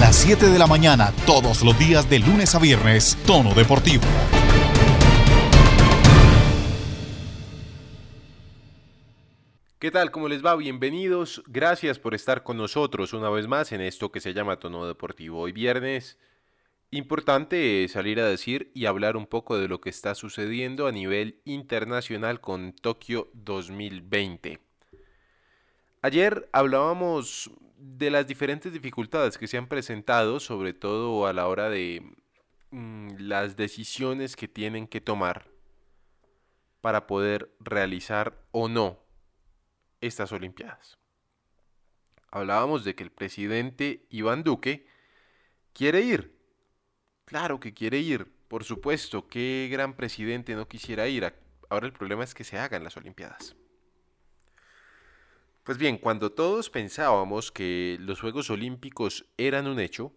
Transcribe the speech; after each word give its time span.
las 0.00 0.14
7 0.16 0.46
de 0.46 0.58
la 0.58 0.68
mañana, 0.68 1.12
todos 1.26 1.62
los 1.64 1.76
días 1.76 2.08
de 2.08 2.20
lunes 2.20 2.54
a 2.54 2.60
viernes, 2.60 3.18
Tono 3.26 3.52
Deportivo. 3.52 4.04
¿Qué 9.80 9.90
tal? 9.90 10.12
¿Cómo 10.12 10.28
les 10.28 10.44
va? 10.44 10.54
Bienvenidos. 10.54 11.42
Gracias 11.48 11.98
por 11.98 12.14
estar 12.14 12.44
con 12.44 12.56
nosotros 12.56 13.12
una 13.12 13.28
vez 13.30 13.48
más 13.48 13.72
en 13.72 13.80
esto 13.80 14.12
que 14.12 14.20
se 14.20 14.34
llama 14.34 14.58
Tono 14.58 14.86
Deportivo. 14.86 15.40
Hoy 15.40 15.52
viernes, 15.52 16.16
importante 16.90 17.86
salir 17.88 18.20
a 18.20 18.28
decir 18.28 18.70
y 18.74 18.86
hablar 18.86 19.16
un 19.16 19.26
poco 19.26 19.58
de 19.58 19.66
lo 19.66 19.80
que 19.80 19.90
está 19.90 20.14
sucediendo 20.14 20.86
a 20.86 20.92
nivel 20.92 21.40
internacional 21.44 22.40
con 22.40 22.72
Tokio 22.72 23.30
2020. 23.34 24.60
Ayer 26.02 26.48
hablábamos 26.52 27.50
de 27.78 28.10
las 28.10 28.26
diferentes 28.26 28.72
dificultades 28.72 29.38
que 29.38 29.46
se 29.46 29.56
han 29.56 29.68
presentado, 29.68 30.40
sobre 30.40 30.72
todo 30.72 31.26
a 31.26 31.32
la 31.32 31.46
hora 31.46 31.70
de 31.70 32.02
mm, 32.70 33.10
las 33.18 33.56
decisiones 33.56 34.36
que 34.36 34.48
tienen 34.48 34.86
que 34.86 35.00
tomar 35.00 35.48
para 36.80 37.06
poder 37.06 37.54
realizar 37.60 38.38
o 38.50 38.68
no 38.68 38.98
estas 40.00 40.32
Olimpiadas. 40.32 40.98
Hablábamos 42.30 42.84
de 42.84 42.94
que 42.94 43.04
el 43.04 43.10
presidente 43.10 44.06
Iván 44.10 44.42
Duque 44.42 44.86
quiere 45.72 46.02
ir. 46.02 46.36
Claro 47.24 47.60
que 47.60 47.74
quiere 47.74 47.98
ir, 47.98 48.30
por 48.48 48.64
supuesto, 48.64 49.28
qué 49.28 49.68
gran 49.70 49.94
presidente 49.94 50.54
no 50.54 50.68
quisiera 50.68 51.08
ir. 51.08 51.32
Ahora 51.68 51.86
el 51.86 51.92
problema 51.92 52.24
es 52.24 52.34
que 52.34 52.44
se 52.44 52.58
hagan 52.58 52.84
las 52.84 52.96
Olimpiadas. 52.96 53.57
Pues 55.68 55.76
bien, 55.76 55.98
cuando 55.98 56.32
todos 56.32 56.70
pensábamos 56.70 57.52
que 57.52 57.98
los 58.00 58.22
Juegos 58.22 58.48
Olímpicos 58.48 59.26
eran 59.36 59.66
un 59.66 59.80
hecho, 59.80 60.14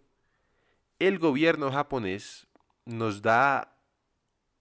el 0.98 1.18
gobierno 1.18 1.70
japonés 1.70 2.46
nos 2.86 3.20
da 3.20 3.76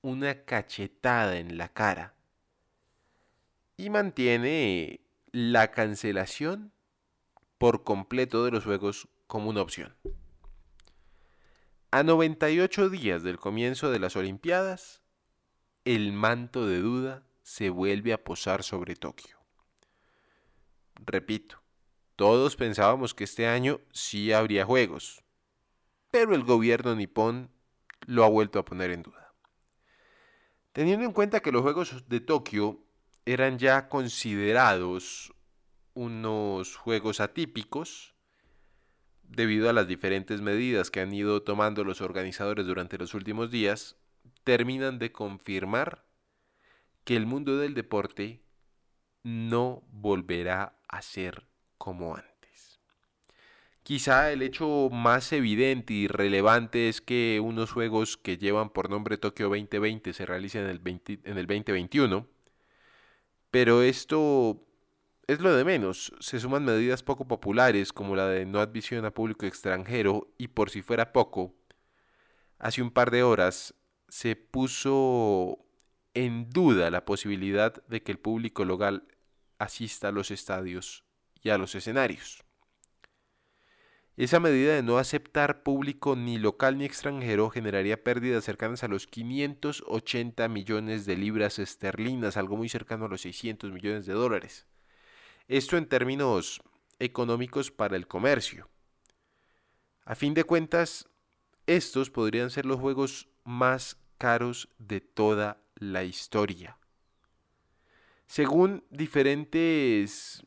una 0.02 0.44
cachetada 0.44 1.38
en 1.38 1.58
la 1.58 1.70
cara 1.70 2.14
y 3.78 3.90
mantiene 3.90 5.00
la 5.32 5.72
cancelación 5.72 6.74
por 7.58 7.86
completo 7.86 8.44
de 8.44 8.52
los 8.52 8.66
Juegos 8.66 9.08
como 9.28 9.50
una 9.50 9.62
opción. 9.62 9.96
A 11.92 12.04
98 12.04 12.90
días 12.90 13.24
del 13.24 13.40
comienzo 13.40 13.92
de 13.92 14.00
las 14.00 14.18
Olimpiadas, 14.18 15.02
el 15.86 16.12
manto 16.12 16.68
de 16.68 16.80
duda 16.82 17.24
se 17.44 17.70
vuelve 17.70 18.12
a 18.12 18.26
posar 18.26 18.64
sobre 18.64 18.98
Tokio. 18.98 19.41
Repito, 21.06 21.62
todos 22.16 22.56
pensábamos 22.56 23.16
que 23.16 23.24
este 23.24 23.48
año 23.48 23.82
sí 23.92 24.32
habría 24.32 24.66
juegos, 24.66 25.24
pero 26.12 26.36
el 26.36 26.44
gobierno 26.44 26.96
nipón 26.96 27.50
lo 28.06 28.24
ha 28.24 28.30
vuelto 28.30 28.60
a 28.60 28.66
poner 28.66 28.92
en 28.92 29.02
duda. 29.04 29.34
Teniendo 30.74 31.06
en 31.06 31.12
cuenta 31.12 31.42
que 31.42 31.52
los 31.52 31.64
Juegos 31.64 32.08
de 32.08 32.20
Tokio 32.20 32.80
eran 33.26 33.58
ya 33.58 33.90
considerados 33.90 35.34
unos 35.94 36.76
juegos 36.76 37.20
atípicos 37.20 38.14
debido 39.24 39.70
a 39.70 39.74
las 39.74 39.88
diferentes 39.88 40.42
medidas 40.42 40.92
que 40.92 41.02
han 41.02 41.14
ido 41.14 41.42
tomando 41.44 41.84
los 41.84 42.02
organizadores 42.02 42.66
durante 42.66 42.98
los 42.98 43.14
últimos 43.14 43.50
días, 43.50 43.98
terminan 44.44 45.00
de 45.00 45.12
confirmar 45.12 46.06
que 47.04 47.16
el 47.16 47.26
mundo 47.26 47.58
del 47.58 47.74
deporte 47.74 48.44
no 49.24 49.84
volverá 49.92 50.81
a 50.92 51.02
ser 51.02 51.48
como 51.78 52.16
antes. 52.16 52.80
Quizá 53.84 54.32
el 54.32 54.44
hecho 54.44 54.90
más 54.92 55.34
evidente 55.34 55.94
y 55.94 56.08
relevante 56.08 56.88
es 56.88 57.02
que 57.02 57.40
unos 57.44 57.72
juegos 57.72 58.16
que 58.16 58.38
llevan 58.38 58.70
por 58.70 58.90
nombre 58.90 59.18
Tokio 59.18 59.50
2020 59.50 60.14
se 60.14 60.26
realicen 60.26 60.64
en 60.66 60.70
el, 60.70 60.82
en 61.24 61.38
el 61.38 61.48
2021, 61.48 62.28
pero 63.50 63.82
esto 63.82 64.64
es 65.28 65.40
lo 65.40 65.56
de 65.56 65.64
menos. 65.64 66.14
Se 66.20 66.40
suman 66.40 66.64
medidas 66.64 67.04
poco 67.04 67.28
populares 67.28 67.92
como 67.92 68.16
la 68.16 68.28
de 68.28 68.46
no 68.46 68.60
admisión 68.60 69.06
a 69.06 69.12
público 69.12 69.46
extranjero 69.46 70.32
y 70.38 70.50
por 70.50 70.70
si 70.70 70.82
fuera 70.82 71.12
poco, 71.12 71.56
hace 72.60 72.82
un 72.82 72.92
par 72.92 73.10
de 73.10 73.24
horas 73.24 73.74
se 74.08 74.36
puso 74.36 75.66
en 76.14 76.50
duda 76.50 76.92
la 76.92 77.06
posibilidad 77.06 77.84
de 77.88 78.04
que 78.04 78.12
el 78.12 78.20
público 78.20 78.66
local 78.66 79.08
asista 79.62 80.08
a 80.08 80.12
los 80.12 80.32
estadios 80.32 81.04
y 81.42 81.50
a 81.50 81.58
los 81.58 81.76
escenarios. 81.76 82.44
Esa 84.18 84.40
medida 84.40 84.76
de 84.76 84.84
no 84.84 84.98
aceptar 84.98 85.64
público 85.64 86.16
ni 86.16 86.38
local 86.38 86.78
ni 86.78 86.86
extranjero 86.86 87.50
generaría 87.50 88.04
pérdidas 88.04 88.44
cercanas 88.44 88.84
a 88.84 88.88
los 88.88 89.08
580 89.08 90.48
millones 90.48 91.06
de 91.06 91.16
libras 91.16 91.60
esterlinas, 91.60 92.38
algo 92.38 92.58
muy 92.58 92.70
cercano 92.70 93.06
a 93.06 93.08
los 93.08 93.22
600 93.22 93.72
millones 93.72 94.06
de 94.06 94.14
dólares. 94.14 94.68
Esto 95.48 95.78
en 95.78 95.88
términos 95.88 96.62
económicos 97.00 97.72
para 97.72 97.96
el 97.96 98.08
comercio. 98.08 98.68
A 100.06 100.16
fin 100.16 100.34
de 100.34 100.44
cuentas, 100.44 101.08
estos 101.68 102.10
podrían 102.10 102.50
ser 102.50 102.66
los 102.66 102.80
juegos 102.80 103.30
más 103.44 103.98
caros 104.18 104.70
de 104.78 105.02
toda 105.02 105.62
la 105.76 106.04
historia. 106.04 106.78
Según 108.32 108.86
diferentes 108.90 110.46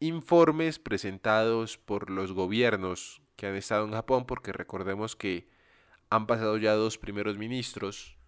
informes 0.00 0.78
presentados 0.78 1.78
por 1.78 2.10
los 2.10 2.32
gobiernos 2.32 3.22
que 3.36 3.46
han 3.46 3.56
estado 3.56 3.86
en 3.86 3.92
Japón, 3.92 4.26
porque 4.26 4.52
recordemos 4.52 5.16
que 5.16 5.48
han 6.10 6.26
pasado 6.26 6.58
ya 6.58 6.74
dos 6.74 6.98
primeros 6.98 7.38
ministros 7.38 8.18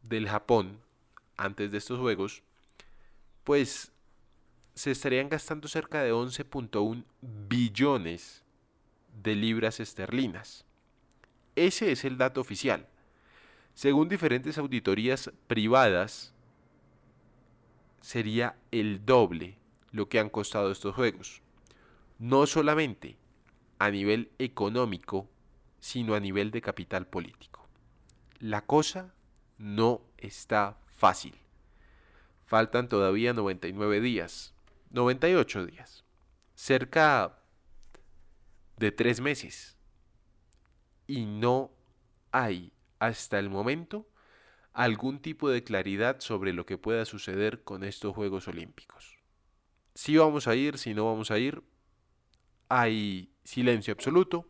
del 0.00 0.26
Japón 0.26 0.80
antes 1.36 1.70
de 1.70 1.76
estos 1.76 2.00
juegos, 2.00 2.42
pues 3.44 3.92
se 4.74 4.90
estarían 4.90 5.28
gastando 5.28 5.68
cerca 5.68 6.02
de 6.02 6.14
11.1 6.14 7.04
billones 7.20 8.42
de 9.22 9.34
libras 9.34 9.80
esterlinas. 9.80 10.64
Ese 11.56 11.92
es 11.92 12.06
el 12.06 12.16
dato 12.16 12.40
oficial. 12.40 12.88
Según 13.74 14.08
diferentes 14.08 14.56
auditorías 14.56 15.30
privadas, 15.46 16.32
sería 18.06 18.54
el 18.70 19.04
doble 19.04 19.58
lo 19.90 20.08
que 20.08 20.20
han 20.20 20.30
costado 20.30 20.70
estos 20.70 20.94
juegos. 20.94 21.42
No 22.20 22.46
solamente 22.46 23.16
a 23.80 23.90
nivel 23.90 24.30
económico, 24.38 25.28
sino 25.80 26.14
a 26.14 26.20
nivel 26.20 26.52
de 26.52 26.62
capital 26.62 27.08
político. 27.08 27.66
La 28.38 28.60
cosa 28.60 29.12
no 29.58 30.02
está 30.18 30.78
fácil. 30.86 31.34
Faltan 32.44 32.88
todavía 32.88 33.32
99 33.32 34.00
días, 34.00 34.54
98 34.90 35.66
días, 35.66 36.04
cerca 36.54 37.40
de 38.76 38.92
tres 38.92 39.20
meses. 39.20 39.76
Y 41.08 41.24
no 41.24 41.72
hay 42.30 42.72
hasta 43.00 43.40
el 43.40 43.50
momento 43.50 44.06
algún 44.76 45.20
tipo 45.20 45.48
de 45.48 45.64
claridad 45.64 46.20
sobre 46.20 46.52
lo 46.52 46.66
que 46.66 46.76
pueda 46.76 47.06
suceder 47.06 47.64
con 47.64 47.82
estos 47.82 48.14
Juegos 48.14 48.46
Olímpicos. 48.46 49.16
Si 49.94 50.18
vamos 50.18 50.46
a 50.48 50.54
ir, 50.54 50.76
si 50.76 50.92
no 50.92 51.06
vamos 51.06 51.30
a 51.30 51.38
ir, 51.38 51.62
hay 52.68 53.32
silencio 53.42 53.94
absoluto. 53.94 54.46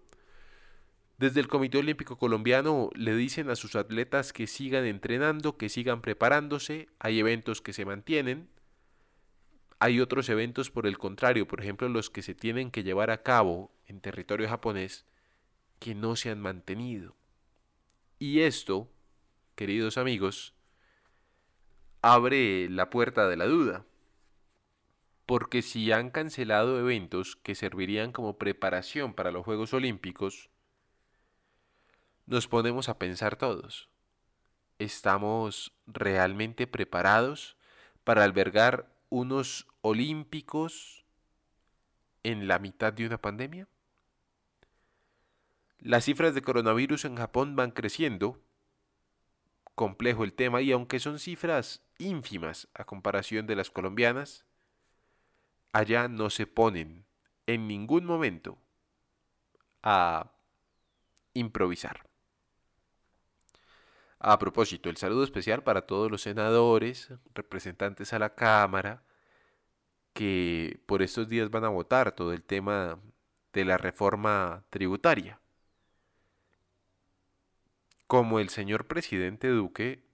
Desde 1.16 1.38
el 1.38 1.46
Comité 1.46 1.78
Olímpico 1.78 2.18
Colombiano 2.18 2.90
le 2.96 3.14
dicen 3.14 3.50
a 3.50 3.54
sus 3.54 3.76
atletas 3.76 4.32
que 4.32 4.48
sigan 4.48 4.84
entrenando, 4.84 5.56
que 5.56 5.68
sigan 5.68 6.02
preparándose, 6.02 6.88
hay 6.98 7.20
eventos 7.20 7.62
que 7.62 7.72
se 7.72 7.84
mantienen, 7.84 8.48
hay 9.78 10.00
otros 10.00 10.28
eventos 10.28 10.72
por 10.72 10.88
el 10.88 10.98
contrario, 10.98 11.46
por 11.46 11.60
ejemplo 11.60 11.88
los 11.88 12.10
que 12.10 12.22
se 12.22 12.34
tienen 12.34 12.72
que 12.72 12.82
llevar 12.82 13.12
a 13.12 13.22
cabo 13.22 13.70
en 13.86 14.00
territorio 14.00 14.48
japonés, 14.48 15.06
que 15.78 15.94
no 15.94 16.16
se 16.16 16.30
han 16.30 16.40
mantenido. 16.40 17.14
Y 18.18 18.40
esto 18.40 18.90
queridos 19.56 19.96
amigos, 19.98 20.54
abre 22.02 22.68
la 22.68 22.90
puerta 22.90 23.26
de 23.26 23.36
la 23.36 23.46
duda. 23.46 23.84
Porque 25.24 25.62
si 25.62 25.90
han 25.90 26.10
cancelado 26.10 26.78
eventos 26.78 27.34
que 27.34 27.56
servirían 27.56 28.12
como 28.12 28.38
preparación 28.38 29.14
para 29.14 29.32
los 29.32 29.44
Juegos 29.44 29.74
Olímpicos, 29.74 30.50
nos 32.26 32.46
ponemos 32.46 32.88
a 32.88 32.98
pensar 32.98 33.36
todos. 33.36 33.88
¿Estamos 34.78 35.72
realmente 35.86 36.66
preparados 36.66 37.56
para 38.04 38.22
albergar 38.22 38.94
unos 39.08 39.66
olímpicos 39.80 41.04
en 42.22 42.46
la 42.46 42.58
mitad 42.58 42.92
de 42.92 43.06
una 43.06 43.18
pandemia? 43.18 43.66
Las 45.78 46.04
cifras 46.04 46.34
de 46.34 46.42
coronavirus 46.42 47.04
en 47.04 47.16
Japón 47.16 47.56
van 47.56 47.70
creciendo 47.70 48.45
complejo 49.76 50.24
el 50.24 50.32
tema 50.32 50.62
y 50.62 50.72
aunque 50.72 50.98
son 50.98 51.20
cifras 51.20 51.84
ínfimas 51.98 52.66
a 52.74 52.84
comparación 52.84 53.46
de 53.46 53.54
las 53.54 53.70
colombianas, 53.70 54.44
allá 55.72 56.08
no 56.08 56.30
se 56.30 56.46
ponen 56.48 57.04
en 57.46 57.68
ningún 57.68 58.04
momento 58.04 58.58
a 59.82 60.32
improvisar. 61.34 62.08
A 64.18 64.38
propósito, 64.38 64.88
el 64.88 64.96
saludo 64.96 65.22
especial 65.22 65.62
para 65.62 65.82
todos 65.82 66.10
los 66.10 66.22
senadores, 66.22 67.10
representantes 67.34 68.12
a 68.14 68.18
la 68.18 68.34
Cámara, 68.34 69.04
que 70.14 70.80
por 70.86 71.02
estos 71.02 71.28
días 71.28 71.50
van 71.50 71.64
a 71.64 71.68
votar 71.68 72.12
todo 72.12 72.32
el 72.32 72.42
tema 72.42 72.98
de 73.52 73.64
la 73.66 73.76
reforma 73.76 74.64
tributaria. 74.70 75.38
Como 78.06 78.38
el 78.38 78.50
señor 78.50 78.86
presidente 78.86 79.48
Duque 79.48 80.04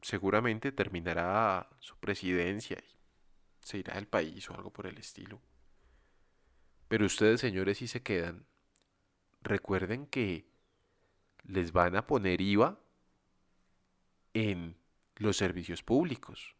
seguramente 0.00 0.72
terminará 0.72 1.68
su 1.78 1.96
presidencia 1.98 2.78
y 2.78 2.96
se 3.60 3.78
irá 3.78 3.94
del 3.94 4.06
país 4.06 4.48
o 4.48 4.54
algo 4.54 4.72
por 4.72 4.86
el 4.86 4.96
estilo. 4.96 5.40
Pero 6.88 7.04
ustedes, 7.04 7.40
señores, 7.40 7.78
si 7.78 7.86
se 7.86 8.02
quedan, 8.02 8.46
recuerden 9.42 10.06
que 10.06 10.46
les 11.44 11.72
van 11.72 11.96
a 11.96 12.06
poner 12.06 12.40
IVA 12.40 12.80
en 14.32 14.78
los 15.16 15.36
servicios 15.36 15.82
públicos. 15.82 16.54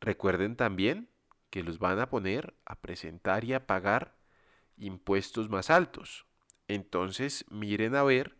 Recuerden 0.00 0.56
también 0.56 1.08
que 1.50 1.62
los 1.62 1.78
van 1.78 1.98
a 1.98 2.10
poner 2.10 2.54
a 2.66 2.80
presentar 2.80 3.44
y 3.44 3.54
a 3.54 3.66
pagar 3.66 4.16
impuestos 4.76 5.48
más 5.48 5.70
altos. 5.70 6.26
Entonces 6.66 7.46
miren 7.48 7.94
a 7.94 8.02
ver 8.02 8.37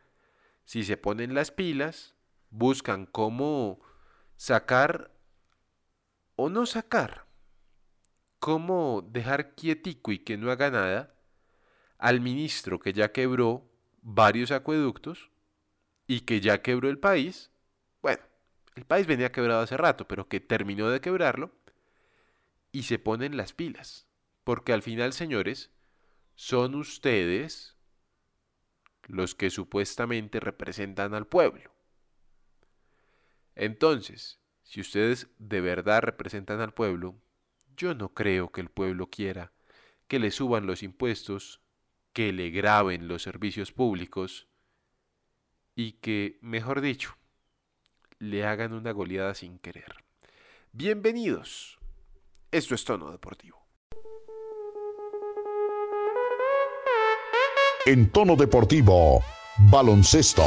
si 0.68 0.84
se 0.84 0.98
ponen 0.98 1.32
las 1.32 1.50
pilas, 1.50 2.14
buscan 2.50 3.06
cómo 3.06 3.80
sacar 4.36 5.10
o 6.36 6.50
no 6.50 6.66
sacar, 6.66 7.24
cómo 8.38 9.02
dejar 9.10 9.54
quietico 9.54 10.12
y 10.12 10.18
que 10.18 10.36
no 10.36 10.50
haga 10.50 10.70
nada 10.70 11.14
al 11.96 12.20
ministro 12.20 12.80
que 12.80 12.92
ya 12.92 13.12
quebró 13.12 13.64
varios 14.02 14.50
acueductos 14.50 15.30
y 16.06 16.20
que 16.20 16.42
ya 16.42 16.60
quebró 16.60 16.90
el 16.90 16.98
país 16.98 17.50
bueno, 18.02 18.22
el 18.74 18.84
país 18.84 19.06
venía 19.06 19.32
quebrado 19.32 19.62
hace 19.62 19.78
rato, 19.78 20.06
pero 20.06 20.28
que 20.28 20.38
terminó 20.38 20.90
de 20.90 21.00
quebrarlo 21.00 21.50
y 22.72 22.82
se 22.82 22.98
ponen 22.98 23.38
las 23.38 23.54
pilas. 23.54 24.06
Porque 24.44 24.74
al 24.74 24.82
final, 24.82 25.14
señores, 25.14 25.70
son 26.34 26.74
ustedes 26.74 27.77
los 29.08 29.34
que 29.34 29.50
supuestamente 29.50 30.38
representan 30.38 31.14
al 31.14 31.26
pueblo. 31.26 31.72
Entonces, 33.56 34.38
si 34.62 34.80
ustedes 34.80 35.28
de 35.38 35.60
verdad 35.60 36.02
representan 36.02 36.60
al 36.60 36.72
pueblo, 36.72 37.16
yo 37.76 37.94
no 37.94 38.14
creo 38.14 38.52
que 38.52 38.60
el 38.60 38.68
pueblo 38.68 39.08
quiera 39.08 39.52
que 40.06 40.18
le 40.18 40.30
suban 40.30 40.66
los 40.66 40.82
impuestos, 40.82 41.60
que 42.12 42.32
le 42.32 42.50
graben 42.50 43.08
los 43.08 43.22
servicios 43.22 43.72
públicos 43.72 44.46
y 45.74 45.92
que, 45.92 46.38
mejor 46.40 46.80
dicho, 46.80 47.16
le 48.18 48.44
hagan 48.44 48.72
una 48.72 48.92
goleada 48.92 49.34
sin 49.34 49.58
querer. 49.58 50.04
Bienvenidos. 50.72 51.78
Esto 52.50 52.74
es 52.74 52.84
Tono 52.84 53.10
Deportivo. 53.10 53.57
En 57.88 58.10
Tono 58.10 58.36
Deportivo, 58.36 59.24
baloncesto. 59.70 60.44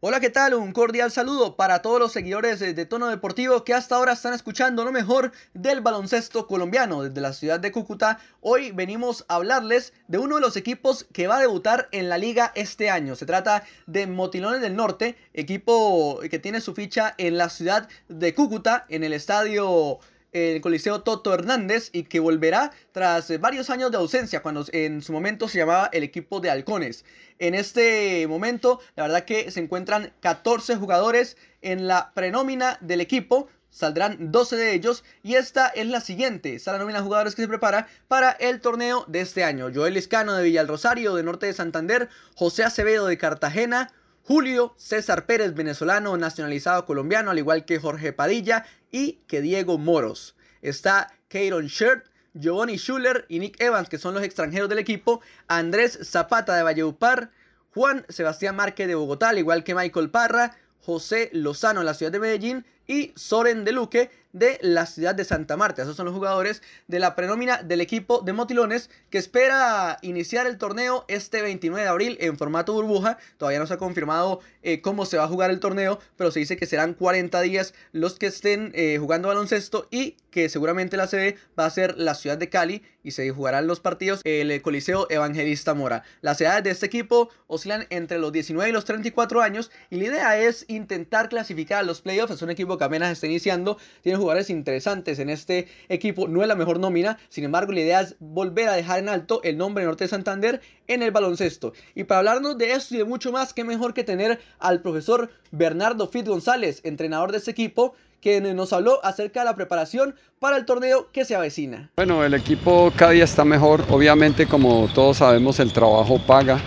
Hola, 0.00 0.20
¿qué 0.20 0.28
tal? 0.28 0.52
Un 0.52 0.72
cordial 0.72 1.10
saludo 1.10 1.56
para 1.56 1.80
todos 1.80 1.98
los 1.98 2.12
seguidores 2.12 2.60
de, 2.60 2.84
Tono 2.84 3.06
Deportivo 3.06 3.64
que 3.64 3.72
hasta 3.72 3.96
ahora 3.96 4.12
están 4.12 4.34
escuchando 4.34 4.84
lo 4.84 4.92
mejor 4.92 5.32
del 5.54 5.80
baloncesto 5.80 6.46
colombiano 6.46 7.02
desde 7.02 7.18
la 7.22 7.32
ciudad 7.32 7.60
de 7.60 7.72
Cúcuta. 7.72 8.18
Hoy 8.42 8.72
venimos 8.72 9.24
a 9.28 9.36
hablarles 9.36 9.94
de 10.06 10.18
uno 10.18 10.34
de 10.34 10.42
los 10.42 10.58
equipos 10.58 11.06
que 11.14 11.26
va 11.26 11.38
a 11.38 11.40
debutar 11.40 11.88
en 11.90 12.10
la 12.10 12.18
liga 12.18 12.52
este 12.54 12.90
año. 12.90 13.16
Se 13.16 13.24
trata 13.24 13.64
de 13.86 14.06
Motilones 14.06 14.60
del 14.60 14.76
Norte, 14.76 15.16
equipo 15.32 16.20
que 16.30 16.38
tiene 16.38 16.60
su 16.60 16.74
ficha 16.74 17.14
en 17.16 17.38
la 17.38 17.48
ciudad 17.48 17.88
de 18.10 18.34
Cúcuta, 18.34 18.84
en 18.90 19.02
el 19.02 19.14
estadio 19.14 19.98
el 20.32 20.60
Coliseo 20.60 21.02
Toto 21.02 21.34
Hernández 21.34 21.90
y 21.92 22.04
que 22.04 22.20
volverá 22.20 22.72
tras 22.92 23.38
varios 23.40 23.70
años 23.70 23.90
de 23.90 23.96
ausencia 23.96 24.42
cuando 24.42 24.64
en 24.72 25.02
su 25.02 25.12
momento 25.12 25.48
se 25.48 25.58
llamaba 25.58 25.88
el 25.92 26.02
equipo 26.02 26.40
de 26.40 26.50
Halcones. 26.50 27.04
En 27.38 27.54
este 27.54 28.26
momento 28.28 28.80
la 28.96 29.04
verdad 29.04 29.24
que 29.24 29.50
se 29.50 29.60
encuentran 29.60 30.12
14 30.20 30.76
jugadores 30.76 31.36
en 31.62 31.86
la 31.86 32.12
prenómina 32.14 32.78
del 32.80 33.00
equipo. 33.00 33.48
Saldrán 33.70 34.32
12 34.32 34.56
de 34.56 34.74
ellos 34.74 35.04
y 35.22 35.36
esta 35.36 35.68
es 35.68 35.86
la 35.86 36.00
siguiente. 36.00 36.54
Está 36.54 36.72
la 36.72 36.78
nómina 36.78 36.98
de 36.98 37.04
jugadores 37.04 37.36
que 37.36 37.42
se 37.42 37.48
prepara 37.48 37.86
para 38.08 38.32
el 38.32 38.60
torneo 38.60 39.04
de 39.06 39.20
este 39.20 39.44
año. 39.44 39.70
Joel 39.72 39.94
Liscano 39.94 40.34
de 40.34 40.42
Villalrosario, 40.42 41.14
de 41.14 41.22
Norte 41.22 41.46
de 41.46 41.52
Santander. 41.52 42.08
José 42.34 42.64
Acevedo 42.64 43.06
de 43.06 43.16
Cartagena. 43.16 43.92
Julio 44.22 44.74
César 44.76 45.26
Pérez, 45.26 45.54
venezolano 45.54 46.16
nacionalizado 46.16 46.86
colombiano, 46.86 47.30
al 47.30 47.38
igual 47.38 47.64
que 47.64 47.78
Jorge 47.78 48.12
Padilla 48.12 48.64
y 48.92 49.14
que 49.26 49.40
Diego 49.40 49.78
Moros. 49.78 50.36
Está 50.62 51.12
Keiron 51.28 51.66
Shirt, 51.66 52.06
Giovanni 52.34 52.76
Schuller 52.76 53.24
y 53.28 53.38
Nick 53.40 53.60
Evans, 53.60 53.88
que 53.88 53.98
son 53.98 54.14
los 54.14 54.22
extranjeros 54.22 54.68
del 54.68 54.78
equipo. 54.78 55.20
Andrés 55.48 55.98
Zapata 56.04 56.54
de 56.54 56.62
Valleupar, 56.62 57.30
Juan 57.74 58.04
Sebastián 58.08 58.56
Márquez 58.56 58.88
de 58.88 58.94
Bogotá, 58.94 59.30
al 59.30 59.38
igual 59.38 59.64
que 59.64 59.74
Michael 59.74 60.10
Parra, 60.10 60.56
José 60.80 61.30
Lozano 61.32 61.80
en 61.80 61.86
la 61.86 61.94
ciudad 61.94 62.12
de 62.12 62.20
Medellín 62.20 62.66
y 62.90 63.12
Soren 63.14 63.64
de 63.64 63.70
Luque 63.70 64.10
de 64.32 64.58
la 64.62 64.86
ciudad 64.86 65.14
de 65.14 65.24
Santa 65.24 65.56
Marta. 65.56 65.82
Esos 65.82 65.96
son 65.96 66.06
los 66.06 66.14
jugadores 66.14 66.62
de 66.88 66.98
la 66.98 67.14
prenómina 67.14 67.62
del 67.62 67.80
equipo 67.80 68.20
de 68.20 68.32
Motilones 68.32 68.90
que 69.10 69.18
espera 69.18 69.98
iniciar 70.02 70.46
el 70.46 70.58
torneo 70.58 71.04
este 71.08 71.42
29 71.42 71.82
de 71.82 71.88
abril 71.88 72.16
en 72.20 72.36
formato 72.36 72.72
burbuja. 72.72 73.18
Todavía 73.38 73.58
no 73.58 73.66
se 73.66 73.74
ha 73.74 73.78
confirmado 73.78 74.40
eh, 74.62 74.80
cómo 74.80 75.06
se 75.06 75.16
va 75.16 75.24
a 75.24 75.28
jugar 75.28 75.50
el 75.50 75.60
torneo, 75.60 75.98
pero 76.16 76.30
se 76.30 76.40
dice 76.40 76.56
que 76.56 76.66
serán 76.66 76.94
40 76.94 77.40
días 77.42 77.74
los 77.92 78.18
que 78.18 78.26
estén 78.26 78.72
eh, 78.74 78.98
jugando 78.98 79.28
baloncesto 79.28 79.88
y 79.90 80.16
que 80.30 80.48
seguramente 80.48 80.96
la 80.96 81.08
sede 81.08 81.36
va 81.58 81.66
a 81.66 81.70
ser 81.70 81.98
la 81.98 82.14
ciudad 82.14 82.38
de 82.38 82.48
Cali 82.48 82.82
y 83.02 83.12
se 83.12 83.28
jugarán 83.30 83.66
los 83.66 83.80
partidos 83.80 84.20
el 84.24 84.62
Coliseo 84.62 85.06
Evangelista 85.10 85.74
Mora. 85.74 86.04
Las 86.20 86.40
edades 86.40 86.62
de 86.64 86.70
este 86.70 86.86
equipo 86.86 87.30
oscilan 87.48 87.86
entre 87.90 88.18
los 88.18 88.30
19 88.30 88.70
y 88.70 88.72
los 88.72 88.84
34 88.84 89.40
años 89.40 89.70
y 89.90 89.96
la 89.96 90.04
idea 90.04 90.38
es 90.38 90.66
intentar 90.68 91.28
clasificar 91.28 91.80
a 91.80 91.82
los 91.82 92.00
playoffs. 92.00 92.34
Es 92.34 92.42
un 92.42 92.50
equipo 92.50 92.78
que 92.80 92.84
apenas 92.84 93.12
está 93.12 93.26
iniciando, 93.26 93.76
tiene 94.00 94.18
jugadores 94.18 94.48
interesantes 94.48 95.18
en 95.18 95.28
este 95.28 95.68
equipo, 95.88 96.26
no 96.28 96.40
es 96.42 96.48
la 96.48 96.54
mejor 96.54 96.80
nómina, 96.80 97.18
sin 97.28 97.44
embargo 97.44 97.72
la 97.72 97.80
idea 97.80 98.00
es 98.00 98.16
volver 98.18 98.68
a 98.68 98.72
dejar 98.72 98.98
en 98.98 99.10
alto 99.10 99.40
el 99.44 99.58
nombre 99.58 99.84
Norte 99.84 100.04
de 100.04 100.08
Santander 100.08 100.62
en 100.86 101.02
el 101.02 101.10
baloncesto. 101.10 101.74
Y 101.94 102.04
para 102.04 102.20
hablarnos 102.20 102.56
de 102.56 102.72
esto 102.72 102.94
y 102.94 102.98
de 102.98 103.04
mucho 103.04 103.32
más, 103.32 103.52
qué 103.52 103.64
mejor 103.64 103.92
que 103.92 104.02
tener 104.02 104.40
al 104.58 104.80
profesor 104.80 105.30
Bernardo 105.50 106.08
Fit 106.08 106.26
González, 106.26 106.80
entrenador 106.82 107.32
de 107.32 107.38
este 107.38 107.50
equipo, 107.50 107.94
que 108.22 108.40
nos 108.40 108.72
habló 108.72 109.04
acerca 109.04 109.40
de 109.40 109.46
la 109.46 109.56
preparación 109.56 110.14
para 110.38 110.56
el 110.56 110.64
torneo 110.64 111.10
que 111.12 111.24
se 111.24 111.34
avecina. 111.34 111.90
Bueno, 111.96 112.24
el 112.24 112.34
equipo 112.34 112.92
cada 112.96 113.12
día 113.12 113.24
está 113.24 113.44
mejor, 113.44 113.84
obviamente 113.90 114.46
como 114.46 114.88
todos 114.94 115.18
sabemos 115.18 115.60
el 115.60 115.72
trabajo 115.72 116.18
paga, 116.26 116.60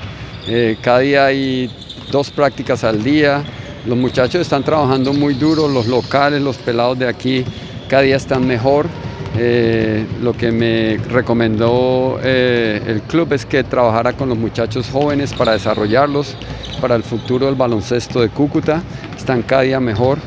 eh, 0.48 0.78
cada 0.82 1.00
día 1.00 1.26
hay 1.26 1.72
dos 2.12 2.32
prácticas 2.32 2.84
al 2.84 3.04
día, 3.04 3.44
los 3.86 3.98
muchachos 3.98 4.42
están 4.42 4.64
trabajando 4.64 5.14
muy 5.14 5.34
duro, 5.34 5.68
los 5.68 5.88
locales, 5.88 6.42
los 6.42 6.58
pelados 6.58 6.98
de 7.00 7.08
aquí 7.08 7.46
cada 7.88 8.04
día 8.04 8.16
están 8.16 8.48
mejor. 8.48 8.88
Eh, 9.36 10.06
lo 10.22 10.34
que 10.34 10.52
me 10.52 10.98
recomendó 11.10 12.20
eh, 12.24 12.82
el 12.86 13.02
club 13.02 13.34
es 13.34 13.48
que 13.48 13.64
trabajara 13.64 14.14
con 14.14 14.30
los 14.30 14.38
muchachos 14.38 14.90
jóvenes 14.92 15.34
para 15.34 15.54
desarrollarlos 15.54 16.36
para 16.80 16.96
el 16.96 17.02
futuro 17.02 17.48
del 17.48 17.56
baloncesto 17.56 18.22
de 18.22 18.30
Cúcuta. 18.30 18.84
Están 19.18 19.42
cada 19.42 19.64
día 19.64 19.80
mejor. 19.80 20.20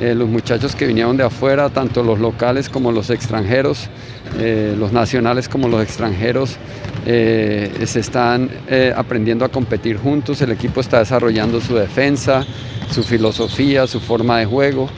Eh, 0.00 0.14
los 0.14 0.28
muchachos 0.28 0.74
que 0.74 0.86
vinieron 0.86 1.16
de 1.16 1.24
afuera, 1.24 1.70
tanto 1.70 2.02
los 2.02 2.18
locales 2.18 2.68
como 2.68 2.92
los 2.92 3.10
extranjeros, 3.10 3.88
los 4.78 4.92
nacionales 4.92 5.48
como 5.48 5.68
los 5.68 5.80
extranjeros, 5.80 6.56
se 7.04 8.00
están 8.00 8.50
aprendiendo 8.96 9.44
a 9.44 9.48
competir 9.48 9.96
juntos. 9.96 10.40
El 10.42 10.50
equipo 10.50 10.80
está 10.80 10.98
desarrollando 10.98 11.60
su 11.60 11.76
defensa, 11.76 12.44
su 12.90 13.04
filosofía, 13.04 13.86
su 13.86 14.00
forma 14.00 14.38
de 14.38 14.46
juego 14.46 14.88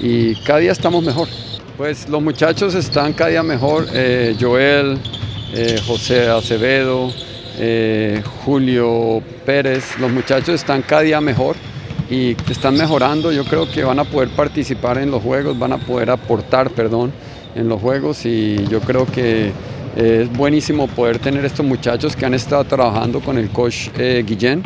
y 0.00 0.34
cada 0.42 0.58
día 0.60 0.72
estamos 0.72 1.02
mejor. 1.04 1.28
Pues 1.76 2.08
los 2.08 2.22
muchachos 2.22 2.74
están 2.74 3.12
cada 3.12 3.30
día 3.30 3.42
mejor. 3.42 3.86
Eh, 3.92 4.36
Joel, 4.40 4.98
eh, 5.54 5.80
José 5.86 6.28
Acevedo, 6.28 7.12
eh, 7.58 8.22
Julio 8.44 9.22
Pérez, 9.44 9.98
los 9.98 10.10
muchachos 10.10 10.56
están 10.56 10.82
cada 10.82 11.02
día 11.02 11.20
mejor 11.20 11.56
y 12.10 12.36
están 12.50 12.76
mejorando. 12.76 13.32
Yo 13.32 13.44
creo 13.44 13.70
que 13.70 13.84
van 13.84 13.98
a 13.98 14.04
poder 14.04 14.30
participar 14.30 14.98
en 14.98 15.10
los 15.10 15.22
juegos, 15.22 15.58
van 15.58 15.72
a 15.72 15.78
poder 15.78 16.10
aportar, 16.10 16.70
perdón, 16.70 17.12
en 17.54 17.68
los 17.68 17.80
juegos 17.80 18.26
y 18.26 18.66
yo 18.68 18.80
creo 18.80 19.06
que 19.06 19.52
es 19.96 20.32
buenísimo 20.32 20.88
poder 20.88 21.18
tener 21.18 21.44
estos 21.44 21.64
muchachos 21.64 22.16
que 22.16 22.26
han 22.26 22.34
estado 22.34 22.64
trabajando 22.64 23.20
con 23.20 23.38
el 23.38 23.50
coach 23.50 23.90
Guillén 23.96 24.64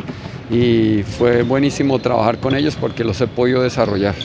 y 0.49 1.03
fue 1.03 1.43
buenísimo 1.43 1.99
trabajar 1.99 2.39
con 2.39 2.55
ellos 2.55 2.75
porque 2.79 3.03
los 3.03 3.21
he 3.21 3.27
podido 3.27 3.61
desarrollar. 3.61 4.15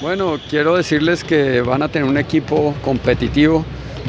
Bueno, 0.00 0.38
quiero 0.48 0.76
decirles 0.76 1.22
que 1.22 1.60
van 1.60 1.82
a 1.82 1.88
tener 1.88 2.08
un 2.08 2.16
equipo 2.16 2.74
competitivo 2.82 3.64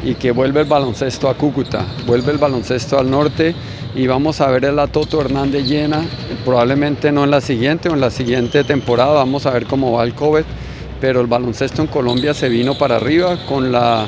y 0.06 0.14
que 0.14 0.30
vuelve 0.30 0.60
el 0.60 0.66
baloncesto 0.66 1.28
a 1.28 1.36
Cúcuta, 1.36 1.84
vuelve 2.06 2.30
el 2.30 2.38
baloncesto 2.38 2.96
al 2.96 3.10
norte 3.10 3.56
y 3.96 4.06
vamos 4.06 4.40
a 4.40 4.48
ver 4.48 4.64
el 4.64 4.76
Toto 4.90 5.20
Hernández 5.20 5.66
llena, 5.66 6.00
probablemente 6.44 7.10
no 7.10 7.24
en 7.24 7.32
la 7.32 7.40
siguiente 7.40 7.88
o 7.88 7.94
en 7.94 8.00
la 8.00 8.10
siguiente 8.10 8.62
temporada, 8.62 9.14
vamos 9.14 9.46
a 9.46 9.50
ver 9.50 9.66
cómo 9.66 9.92
va 9.92 10.04
el 10.04 10.14
COVID, 10.14 10.44
pero 11.00 11.20
el 11.20 11.26
baloncesto 11.26 11.82
en 11.82 11.88
Colombia 11.88 12.34
se 12.34 12.48
vino 12.48 12.78
para 12.78 12.96
arriba 12.96 13.36
con 13.46 13.72
la, 13.72 14.06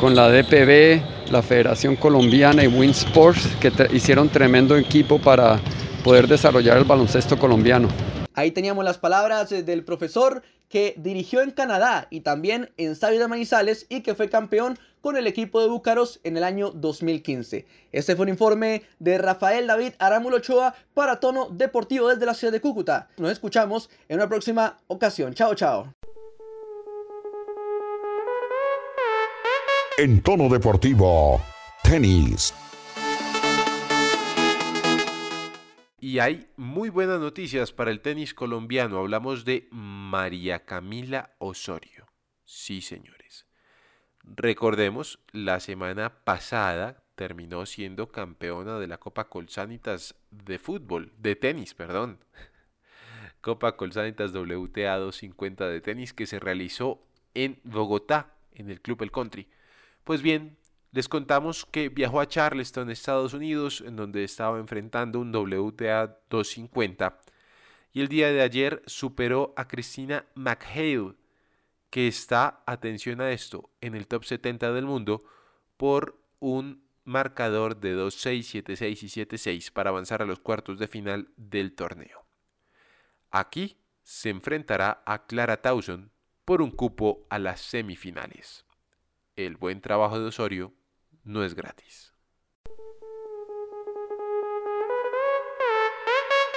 con 0.00 0.16
la 0.16 0.30
DPB, 0.30 1.30
la 1.30 1.42
Federación 1.42 1.96
Colombiana 1.96 2.64
y 2.64 2.68
Win 2.68 2.90
Sports, 2.90 3.46
que 3.60 3.70
hicieron 3.92 4.30
tremendo 4.30 4.76
equipo 4.78 5.18
para 5.18 5.60
poder 6.02 6.26
desarrollar 6.26 6.78
el 6.78 6.84
baloncesto 6.84 7.38
colombiano. 7.38 7.88
Ahí 8.32 8.50
teníamos 8.50 8.82
las 8.82 8.96
palabras 8.96 9.52
eh, 9.52 9.62
del 9.62 9.84
profesor 9.84 10.42
que 10.68 10.94
dirigió 10.96 11.42
en 11.42 11.50
Canadá 11.50 12.08
y 12.10 12.20
también 12.20 12.70
en 12.78 12.96
Sabio 12.96 13.20
de 13.20 13.28
Manizales 13.28 13.86
y 13.88 14.00
que 14.00 14.14
fue 14.14 14.28
campeón 14.28 14.78
con 15.04 15.18
el 15.18 15.26
equipo 15.26 15.60
de 15.60 15.68
Búcaros 15.68 16.18
en 16.24 16.38
el 16.38 16.44
año 16.44 16.70
2015. 16.70 17.66
Este 17.92 18.16
fue 18.16 18.22
un 18.22 18.30
informe 18.30 18.84
de 18.98 19.18
Rafael 19.18 19.66
David 19.66 19.92
Arámulo 19.98 20.38
Ochoa 20.38 20.74
para 20.94 21.20
Tono 21.20 21.50
Deportivo 21.50 22.08
desde 22.08 22.24
la 22.24 22.32
ciudad 22.32 22.54
de 22.54 22.62
Cúcuta. 22.62 23.10
Nos 23.18 23.30
escuchamos 23.30 23.90
en 24.08 24.16
una 24.16 24.30
próxima 24.30 24.78
ocasión. 24.86 25.34
Chao, 25.34 25.54
chao. 25.54 25.92
En 29.98 30.22
Tono 30.22 30.48
Deportivo, 30.48 31.38
tenis. 31.82 32.54
Y 36.00 36.18
hay 36.18 36.48
muy 36.56 36.88
buenas 36.88 37.20
noticias 37.20 37.72
para 37.72 37.90
el 37.90 38.00
tenis 38.00 38.32
colombiano. 38.32 39.00
Hablamos 39.00 39.44
de 39.44 39.68
María 39.70 40.64
Camila 40.64 41.34
Osorio. 41.40 42.06
Sí, 42.46 42.80
señores. 42.80 43.43
Recordemos, 44.24 45.18
la 45.32 45.60
semana 45.60 46.24
pasada 46.24 47.02
terminó 47.14 47.66
siendo 47.66 48.08
campeona 48.08 48.78
de 48.78 48.86
la 48.86 48.98
Copa 48.98 49.28
Colsanitas 49.28 50.14
de 50.30 50.58
fútbol, 50.58 51.12
de 51.18 51.36
tenis, 51.36 51.74
perdón. 51.74 52.18
Copa 53.40 53.76
Colsanitas 53.76 54.32
WTA 54.32 54.96
250 54.96 55.68
de 55.68 55.80
tenis 55.80 56.12
que 56.12 56.26
se 56.26 56.40
realizó 56.40 57.02
en 57.34 57.60
Bogotá, 57.64 58.34
en 58.52 58.70
el 58.70 58.80
Club 58.80 59.02
El 59.02 59.12
Country. 59.12 59.46
Pues 60.04 60.22
bien, 60.22 60.56
les 60.92 61.08
contamos 61.08 61.66
que 61.66 61.88
viajó 61.88 62.20
a 62.20 62.28
Charleston, 62.28 62.90
Estados 62.90 63.34
Unidos, 63.34 63.82
en 63.86 63.96
donde 63.96 64.24
estaba 64.24 64.58
enfrentando 64.58 65.20
un 65.20 65.34
WTA 65.34 66.18
250 66.30 67.20
y 67.94 68.00
el 68.00 68.08
día 68.08 68.30
de 68.32 68.42
ayer 68.42 68.82
superó 68.86 69.54
a 69.56 69.68
Christina 69.68 70.26
McHale, 70.34 71.14
que 71.94 72.08
está, 72.08 72.64
atención 72.66 73.20
a 73.20 73.30
esto, 73.30 73.70
en 73.80 73.94
el 73.94 74.08
top 74.08 74.24
70 74.24 74.72
del 74.72 74.84
mundo 74.84 75.22
por 75.76 76.20
un 76.40 76.82
marcador 77.04 77.76
de 77.76 77.96
2-6, 77.96 78.64
7-6 78.64 79.02
y 79.04 79.24
7-6 79.24 79.70
para 79.70 79.90
avanzar 79.90 80.20
a 80.20 80.24
los 80.24 80.40
cuartos 80.40 80.80
de 80.80 80.88
final 80.88 81.28
del 81.36 81.72
torneo. 81.76 82.26
Aquí 83.30 83.76
se 84.02 84.30
enfrentará 84.30 85.04
a 85.06 85.26
Clara 85.26 85.62
Towson 85.62 86.10
por 86.44 86.62
un 86.62 86.72
cupo 86.72 87.28
a 87.30 87.38
las 87.38 87.60
semifinales. 87.60 88.64
El 89.36 89.56
buen 89.56 89.80
trabajo 89.80 90.18
de 90.18 90.26
Osorio 90.26 90.74
no 91.22 91.44
es 91.44 91.54
gratis. 91.54 92.12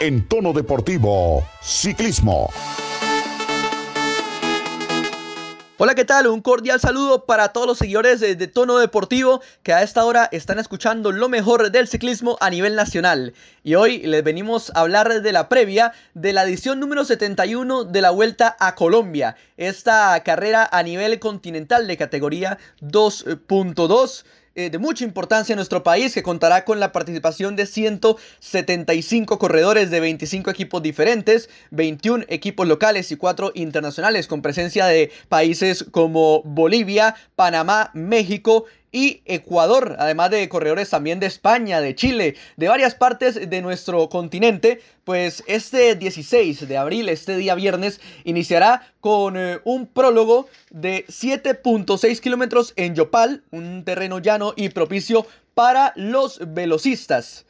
En 0.01 0.27
tono 0.27 0.51
deportivo, 0.51 1.47
ciclismo. 1.61 2.49
Hola, 5.79 5.93
¿qué 5.93 6.05
tal? 6.05 6.25
Un 6.25 6.41
cordial 6.41 6.79
saludo 6.79 7.25
para 7.25 7.49
todos 7.49 7.67
los 7.67 7.77
seguidores 7.77 8.19
de, 8.19 8.47
Tono 8.47 8.79
Deportivo 8.79 9.41
que 9.61 9.73
a 9.73 9.83
esta 9.83 10.05
hora 10.05 10.27
están 10.31 10.57
escuchando 10.57 11.11
lo 11.11 11.29
mejor 11.29 11.69
del 11.69 11.87
ciclismo 11.87 12.35
a 12.41 12.49
nivel 12.49 12.73
nacional. 12.73 13.35
Y 13.63 13.75
hoy 13.75 13.99
les 13.99 14.23
venimos 14.23 14.71
a 14.73 14.79
hablar 14.79 15.21
de 15.21 15.31
la 15.31 15.49
previa 15.49 15.93
de 16.15 16.33
la 16.33 16.45
edición 16.45 16.79
número 16.79 17.05
71 17.05 17.83
de 17.83 18.01
la 18.01 18.09
Vuelta 18.09 18.57
a 18.59 18.73
Colombia. 18.73 19.35
Esta 19.55 20.19
carrera 20.23 20.67
a 20.71 20.81
nivel 20.81 21.19
continental 21.19 21.85
de 21.85 21.95
categoría 21.95 22.57
2.2 22.81 24.25
eh, 24.57 24.71
de 24.71 24.79
mucha 24.79 25.03
importancia 25.03 25.53
en 25.53 25.57
nuestro 25.57 25.83
país 25.83 26.15
que 26.15 26.23
contará 26.23 26.65
con 26.65 26.79
la 26.79 26.91
participación 26.91 27.55
de 27.55 27.67
175 27.67 29.37
corredores 29.37 29.91
de 29.91 29.99
25 29.99 30.49
equipos 30.49 30.81
diferentes, 30.81 31.47
21 31.69 32.25
equipos 32.27 32.67
locales 32.67 33.11
y 33.11 33.17
4 33.17 33.51
internacionales 33.53 34.25
con 34.25 34.41
presencia 34.41 34.87
de 34.87 35.11
países 35.29 35.85
como 35.91 36.41
Bolivia, 36.41 37.13
Panamá, 37.35 37.91
México 37.93 38.65
y 38.97 39.21
Ecuador, 39.25 39.95
además 39.99 40.31
de 40.31 40.49
corredores 40.49 40.89
también 40.89 41.19
de 41.19 41.27
España, 41.27 41.81
de 41.81 41.93
Chile, 41.93 42.35
de 42.55 42.67
varias 42.67 42.95
partes 42.95 43.47
de 43.47 43.61
nuestro 43.61 44.09
continente, 44.09 44.81
pues 45.03 45.43
este 45.45 45.93
16 45.93 46.67
de 46.67 46.77
abril, 46.77 47.07
este 47.07 47.37
día 47.37 47.53
viernes, 47.53 48.01
iniciará 48.23 48.91
con 48.99 49.37
eh, 49.37 49.59
un 49.65 49.85
prólogo 49.85 50.47
de 50.71 51.05
7.6 51.09 52.19
kilómetros 52.21 52.73
en 52.75 52.95
Yopal, 52.95 53.43
un 53.51 53.83
terreno 53.83 54.17
llano 54.17 54.53
y 54.55 54.69
propicio 54.69 55.27
para 55.53 55.93
los 55.95 56.39
velocistas. 56.47 57.45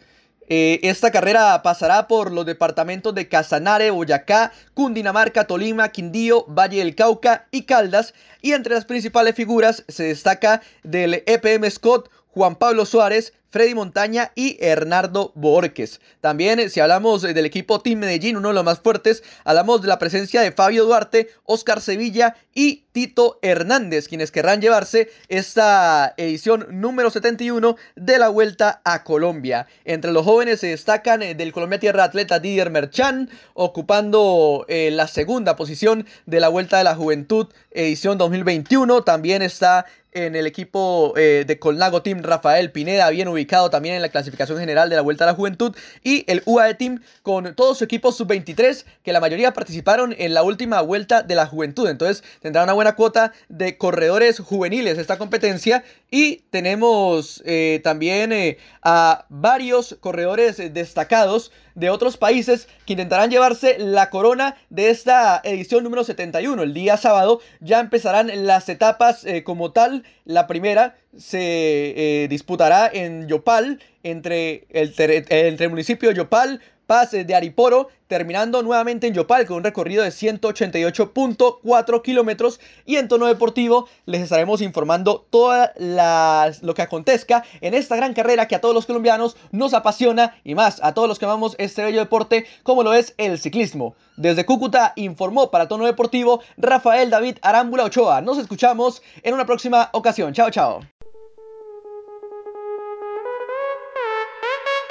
Eh, 0.49 0.79
esta 0.83 1.11
carrera 1.11 1.61
pasará 1.61 2.07
por 2.07 2.31
los 2.31 2.45
departamentos 2.45 3.13
de 3.13 3.27
Casanare, 3.27 3.91
Boyacá, 3.91 4.53
Cundinamarca, 4.73 5.45
Tolima, 5.45 5.89
Quindío, 5.89 6.45
Valle 6.47 6.77
del 6.77 6.95
Cauca 6.95 7.47
y 7.51 7.63
Caldas. 7.63 8.13
Y 8.41 8.53
entre 8.53 8.75
las 8.75 8.85
principales 8.85 9.35
figuras 9.35 9.83
se 9.87 10.03
destaca 10.03 10.61
del 10.83 11.23
EPM 11.25 11.69
Scott, 11.69 12.09
Juan 12.29 12.55
Pablo 12.55 12.85
Suárez, 12.85 13.33
Freddy 13.49 13.73
Montaña 13.73 14.31
y 14.35 14.57
Hernando 14.59 15.31
Borges. 15.35 16.01
También, 16.21 16.59
eh, 16.59 16.69
si 16.69 16.79
hablamos 16.79 17.23
eh, 17.23 17.33
del 17.33 17.45
equipo 17.45 17.79
Team 17.81 17.99
Medellín, 17.99 18.37
uno 18.37 18.49
de 18.49 18.53
los 18.53 18.63
más 18.63 18.79
fuertes, 18.79 19.23
hablamos 19.43 19.81
de 19.81 19.87
la 19.87 19.99
presencia 19.99 20.41
de 20.41 20.51
Fabio 20.51 20.85
Duarte, 20.85 21.29
Oscar 21.43 21.81
Sevilla 21.81 22.35
y 22.53 22.85
Tito 22.91 23.39
Hernández, 23.41 24.07
quienes 24.07 24.31
querrán 24.31 24.61
llevarse 24.61 25.09
esta 25.27 26.13
edición 26.17 26.67
número 26.69 27.09
71 27.09 27.77
de 27.95 28.17
la 28.17 28.29
Vuelta 28.29 28.81
a 28.83 29.03
Colombia. 29.03 29.67
Entre 29.85 30.11
los 30.11 30.25
jóvenes 30.25 30.59
se 30.59 30.67
destacan 30.67 31.21
eh, 31.21 31.35
del 31.35 31.53
Colombia 31.53 31.79
Tierra 31.79 32.03
Atleta 32.03 32.39
Didier 32.39 32.69
Merchan, 32.69 33.29
ocupando 33.53 34.65
la 34.67 35.07
segunda 35.07 35.55
posición 35.55 36.05
de 36.25 36.39
la 36.39 36.49
Vuelta 36.49 36.77
de 36.77 36.83
la 36.83 36.95
Juventud 36.95 37.47
edición 37.71 38.17
2021. 38.17 39.03
También 39.03 39.41
está 39.41 39.85
en 40.25 40.35
el 40.35 40.47
equipo 40.47 41.13
de 41.15 41.57
Colnago 41.59 42.01
Team 42.01 42.21
Rafael 42.21 42.71
Pineda, 42.71 43.09
bien 43.09 43.27
ubicado 43.27 43.69
también 43.69 43.95
en 43.95 44.01
la 44.01 44.09
clasificación 44.09 44.59
general 44.59 44.89
de 44.89 44.95
la 44.95 45.01
Vuelta 45.01 45.23
a 45.23 45.27
la 45.27 45.33
Juventud, 45.33 45.75
y 46.03 46.23
el 46.27 46.41
UAE 46.45 46.75
Team 46.75 47.01
con 47.21 47.55
todos 47.55 47.77
su 47.77 47.83
equipo 47.83 48.11
sub-23, 48.11 48.85
que 49.03 49.13
la 49.13 49.19
mayoría 49.19 49.53
participaron 49.53 50.15
en 50.17 50.33
la 50.33 50.43
última 50.43 50.81
Vuelta 50.81 51.23
de 51.23 51.35
la 51.35 51.45
Juventud. 51.45 51.87
Entonces 51.89 52.23
tendrá 52.41 52.63
una 52.63 52.73
buena 52.73 52.95
cuota 52.95 53.33
de 53.49 53.77
corredores 53.77 54.39
juveniles 54.39 54.97
esta 54.97 55.17
competencia. 55.17 55.83
Y 56.09 56.37
tenemos 56.49 57.43
eh, 57.45 57.81
también 57.83 58.31
eh, 58.31 58.57
a 58.81 59.25
varios 59.29 59.97
corredores 59.99 60.57
destacados 60.73 61.51
de 61.77 61.91
otros 61.91 62.17
países 62.17 62.67
que 62.87 62.93
intentarán 62.93 63.29
llevarse 63.29 63.77
la 63.77 64.09
corona 64.09 64.57
de 64.71 64.89
esta 64.89 65.39
edición 65.43 65.83
número 65.83 66.03
71. 66.03 66.63
El 66.63 66.73
día 66.73 66.97
sábado 66.97 67.39
ya 67.59 67.79
empezarán 67.79 68.31
las 68.47 68.67
etapas 68.67 69.23
eh, 69.25 69.43
como 69.43 69.71
tal. 69.71 70.03
La 70.25 70.47
primera 70.47 70.97
se 71.15 72.27
disputará 72.29 72.89
en 72.91 73.27
Yopal, 73.27 73.79
entre 74.01 74.65
el, 74.71 74.93
entre 74.97 75.65
el 75.65 75.69
municipio 75.69 76.09
de 76.09 76.15
Yopal, 76.15 76.61
Paz 76.87 77.11
de 77.11 77.35
Ariporo, 77.35 77.89
terminando 78.07 78.63
nuevamente 78.63 79.07
en 79.07 79.13
Yopal 79.13 79.45
con 79.45 79.57
un 79.57 79.63
recorrido 79.63 80.03
de 80.03 80.09
188.4 80.09 82.01
kilómetros. 82.01 82.59
Y 82.85 82.95
en 82.95 83.09
tono 83.09 83.27
deportivo 83.27 83.87
les 84.05 84.21
estaremos 84.21 84.61
informando 84.61 85.27
todo 85.29 85.53
lo 85.75 86.73
que 86.73 86.81
acontezca 86.81 87.43
en 87.61 87.73
esta 87.73 87.97
gran 87.97 88.13
carrera 88.13 88.47
que 88.47 88.55
a 88.55 88.61
todos 88.61 88.73
los 88.73 88.85
colombianos 88.85 89.35
nos 89.51 89.73
apasiona 89.73 90.35
y 90.43 90.55
más 90.55 90.79
a 90.81 90.93
todos 90.93 91.09
los 91.09 91.19
que 91.19 91.25
amamos 91.25 91.55
este 91.59 91.83
bello 91.83 91.99
deporte 91.99 92.45
como 92.63 92.83
lo 92.83 92.93
es 92.93 93.13
el 93.17 93.37
ciclismo. 93.37 93.95
Desde 94.15 94.45
Cúcuta 94.45 94.93
informó 94.95 95.51
para 95.51 95.67
tono 95.67 95.85
deportivo 95.85 96.41
Rafael 96.55 97.09
David 97.09 97.37
Arámbula 97.41 97.83
Ochoa. 97.83 98.21
Nos 98.21 98.37
escuchamos 98.37 99.03
en 99.23 99.33
una 99.33 99.45
próxima 99.45 99.89
ocasión. 99.91 100.33
Chao, 100.33 100.49
chao. 100.49 100.79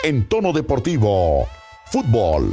En 0.02 0.28
tono 0.28 0.52
deportivo 0.52 1.48
Fútbol. 1.88 2.52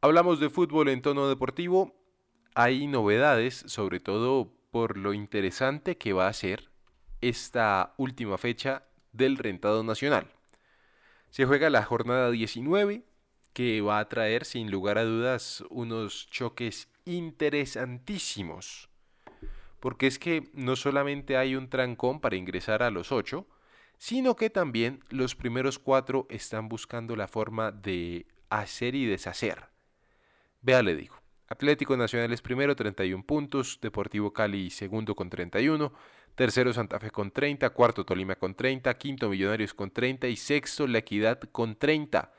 Hablamos 0.00 0.40
de 0.40 0.48
fútbol 0.48 0.88
en 0.88 1.02
tono 1.02 1.28
deportivo. 1.28 1.94
Hay 2.54 2.86
novedades, 2.86 3.64
sobre 3.66 4.00
todo 4.00 4.52
por 4.70 4.96
lo 4.96 5.12
interesante 5.12 5.98
que 5.98 6.14
va 6.14 6.28
a 6.28 6.32
ser 6.32 6.70
esta 7.20 7.94
última 7.98 8.38
fecha 8.38 8.84
del 9.12 9.36
rentado 9.36 9.84
nacional. 9.84 10.32
Se 11.30 11.44
juega 11.44 11.68
la 11.68 11.82
jornada 11.82 12.30
19, 12.30 13.04
que 13.52 13.82
va 13.82 13.98
a 13.98 14.08
traer 14.08 14.46
sin 14.46 14.70
lugar 14.70 14.96
a 14.96 15.04
dudas 15.04 15.64
unos 15.68 16.30
choques 16.30 16.88
interesantísimos 17.04 18.88
porque 19.80 20.06
es 20.08 20.18
que 20.18 20.50
no 20.52 20.74
solamente 20.74 21.36
hay 21.36 21.54
un 21.54 21.68
trancón 21.68 22.20
para 22.20 22.34
ingresar 22.34 22.82
a 22.82 22.90
los 22.90 23.12
ocho, 23.12 23.46
sino 23.98 24.36
que 24.36 24.50
también 24.50 25.00
los 25.10 25.34
primeros 25.34 25.78
cuatro 25.78 26.26
están 26.30 26.68
buscando 26.68 27.16
la 27.16 27.28
forma 27.28 27.72
de 27.72 28.26
hacer 28.50 28.94
y 28.94 29.06
deshacer. 29.06 29.68
Vea, 30.60 30.82
le 30.82 30.94
digo. 30.96 31.16
Atlético 31.48 31.96
Nacional 31.96 32.32
es 32.32 32.42
primero, 32.42 32.74
31 32.74 33.24
puntos, 33.24 33.78
Deportivo 33.80 34.32
Cali 34.32 34.68
segundo 34.70 35.14
con 35.14 35.30
31, 35.30 35.92
tercero 36.34 36.72
Santa 36.72 36.98
Fe 36.98 37.10
con 37.10 37.30
30, 37.30 37.70
cuarto 37.70 38.04
Tolima 38.04 38.34
con 38.34 38.54
30, 38.54 38.92
quinto 38.98 39.28
Millonarios 39.28 39.72
con 39.72 39.92
30 39.92 40.26
y 40.26 40.36
sexto 40.36 40.88
La 40.88 40.98
Equidad 40.98 41.38
con 41.52 41.76
30. 41.76 42.32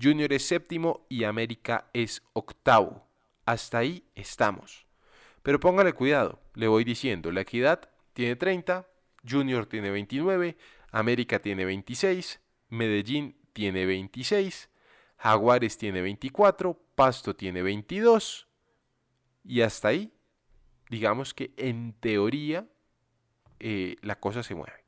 Junior 0.00 0.32
es 0.32 0.46
séptimo 0.46 1.06
y 1.10 1.24
América 1.24 1.90
es 1.92 2.22
octavo. 2.32 3.06
Hasta 3.44 3.78
ahí 3.78 4.04
estamos. 4.14 4.86
Pero 5.42 5.60
póngale 5.60 5.92
cuidado, 5.92 6.40
le 6.54 6.68
voy 6.68 6.84
diciendo, 6.84 7.30
La 7.30 7.42
Equidad 7.42 7.90
tiene 8.14 8.34
30, 8.34 8.88
Junior 9.28 9.66
tiene 9.66 9.90
29, 9.90 10.56
América 10.94 11.40
tiene 11.40 11.64
26, 11.64 12.40
Medellín 12.68 13.36
tiene 13.52 13.84
26, 13.84 14.70
Jaguares 15.16 15.76
tiene 15.76 16.00
24, 16.00 16.80
Pasto 16.94 17.34
tiene 17.34 17.62
22 17.62 18.46
y 19.42 19.62
hasta 19.62 19.88
ahí, 19.88 20.12
digamos 20.90 21.34
que 21.34 21.52
en 21.56 21.94
teoría 21.94 22.68
eh, 23.58 23.96
la 24.02 24.20
cosa 24.20 24.44
se 24.44 24.54
mueve. 24.54 24.84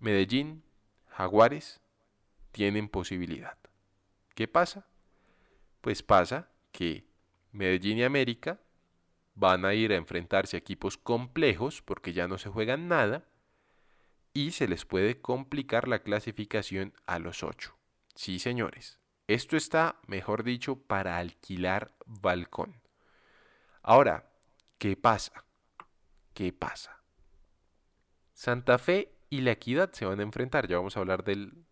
Medellín, 0.00 0.62
Jaguares 1.08 1.82
tienen 2.50 2.88
posibilidad. 2.88 3.58
¿Qué 4.34 4.48
pasa? 4.48 4.86
Pues 5.82 6.02
pasa 6.02 6.50
que 6.72 7.04
Medellín 7.50 7.98
y 7.98 8.04
América 8.04 8.58
van 9.34 9.66
a 9.66 9.74
ir 9.74 9.92
a 9.92 9.96
enfrentarse 9.96 10.56
a 10.56 10.60
equipos 10.60 10.96
complejos 10.96 11.82
porque 11.82 12.14
ya 12.14 12.26
no 12.26 12.38
se 12.38 12.48
juegan 12.48 12.88
nada 12.88 13.28
y 14.34 14.52
se 14.52 14.68
les 14.68 14.84
puede 14.84 15.20
complicar 15.20 15.88
la 15.88 16.02
clasificación 16.02 16.94
a 17.06 17.18
los 17.18 17.42
ocho. 17.42 17.76
Sí, 18.14 18.38
señores, 18.38 18.98
esto 19.26 19.56
está, 19.56 20.00
mejor 20.06 20.42
dicho, 20.42 20.76
para 20.76 21.18
alquilar 21.18 21.94
balcón. 22.06 22.80
Ahora, 23.82 24.30
¿qué 24.78 24.96
pasa? 24.96 25.44
¿Qué 26.34 26.52
pasa? 26.52 27.02
Santa 28.32 28.78
Fe 28.78 29.14
y 29.30 29.42
la 29.42 29.52
Equidad 29.52 29.92
se 29.92 30.04
van 30.04 30.20
a 30.20 30.24
enfrentar, 30.24 30.68
ya 30.68 30.76
vamos 30.76 30.96
a 30.96 31.00
hablar 31.00 31.24
del, 31.24 31.64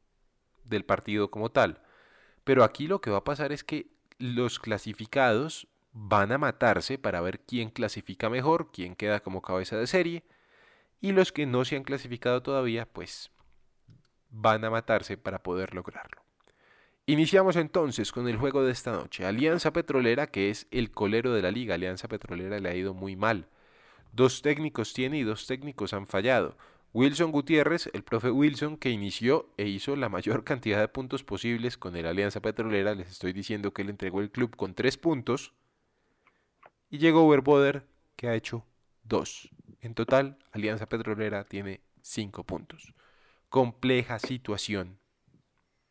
del 0.65 0.85
partido 0.85 1.31
como 1.31 1.51
tal. 1.51 1.83
Pero 2.45 2.65
aquí 2.65 2.87
lo 2.87 3.01
que 3.01 3.11
va 3.11 3.19
a 3.19 3.25
pasar 3.25 3.53
es 3.53 3.65
que 3.65 3.91
los 4.19 4.59
clasificados 4.59 5.69
van 5.93 6.33
a 6.33 6.39
matarse 6.39 6.99
para 6.99 7.21
ver 7.21 7.41
quién 7.41 7.71
clasifica 7.71 8.31
mejor, 8.31 8.71
quién 8.73 8.95
queda 8.95 9.21
como 9.21 9.43
cabeza 9.43 9.77
de 9.77 9.87
serie, 9.87 10.25
y 11.01 11.13
los 11.13 11.33
que 11.33 11.47
no 11.47 11.65
se 11.65 11.77
han 11.77 11.85
clasificado 11.85 12.43
todavía, 12.43 12.87
pues 12.87 13.31
van 14.31 14.65
a 14.65 14.71
matarse 14.71 15.17
para 15.17 15.43
poder 15.43 15.75
lograrlo. 15.75 16.23
Iniciamos 17.07 17.57
entonces 17.57 18.13
con 18.13 18.29
el 18.29 18.37
juego 18.37 18.63
de 18.63 18.73
esta 18.73 18.93
noche. 18.93 19.27
Alianza 19.27 19.73
Petrolera, 19.73 20.29
que 20.29 20.51
es 20.51 20.69
el 20.71 20.93
colero 20.93 21.33
de 21.33 21.43
la 21.43 21.51
liga. 21.51 21.75
Alianza 21.75 22.07
Petrolera 22.07 22.61
le 22.61 22.69
ha 22.69 22.75
ido 22.77 22.95
muy 22.95 23.17
mal. 23.17 23.49
Dos 24.13 24.43
técnicos 24.43 24.93
tiene 24.93 25.19
y 25.19 25.25
dos 25.25 25.47
técnicos 25.47 25.93
han 25.93 26.07
fallado. 26.07 26.57
Wilson 26.93 27.31
Gutiérrez, 27.33 27.89
el 27.93 28.03
profe 28.03 28.31
Wilson, 28.31 28.77
que 28.77 28.91
inició 28.91 29.49
e 29.57 29.67
hizo 29.67 29.97
la 29.97 30.09
mayor 30.09 30.45
cantidad 30.45 30.79
de 30.81 30.89
puntos 30.89 31.25
posibles 31.25 31.77
con 31.77 31.97
el 31.97 32.07
Alianza 32.07 32.41
Petrolera. 32.41 32.95
Les 32.95 33.11
estoy 33.11 33.33
diciendo 33.33 33.73
que 33.73 33.83
él 33.83 33.91
entregó 33.91 34.21
el 34.21 34.31
club 34.31 34.55
con 34.55 34.75
tres 34.75 34.97
puntos. 34.97 35.53
Y 36.91 36.99
llegó 36.99 37.27
Werboder, 37.27 37.87
que 38.17 38.29
ha 38.29 38.35
hecho 38.35 38.65
dos. 39.05 39.51
En 39.83 39.95
total, 39.95 40.37
Alianza 40.53 40.87
Petrolera 40.87 41.45
tiene 41.45 41.81
cinco 42.03 42.45
puntos. 42.45 42.93
Compleja 43.49 44.19
situación 44.19 44.99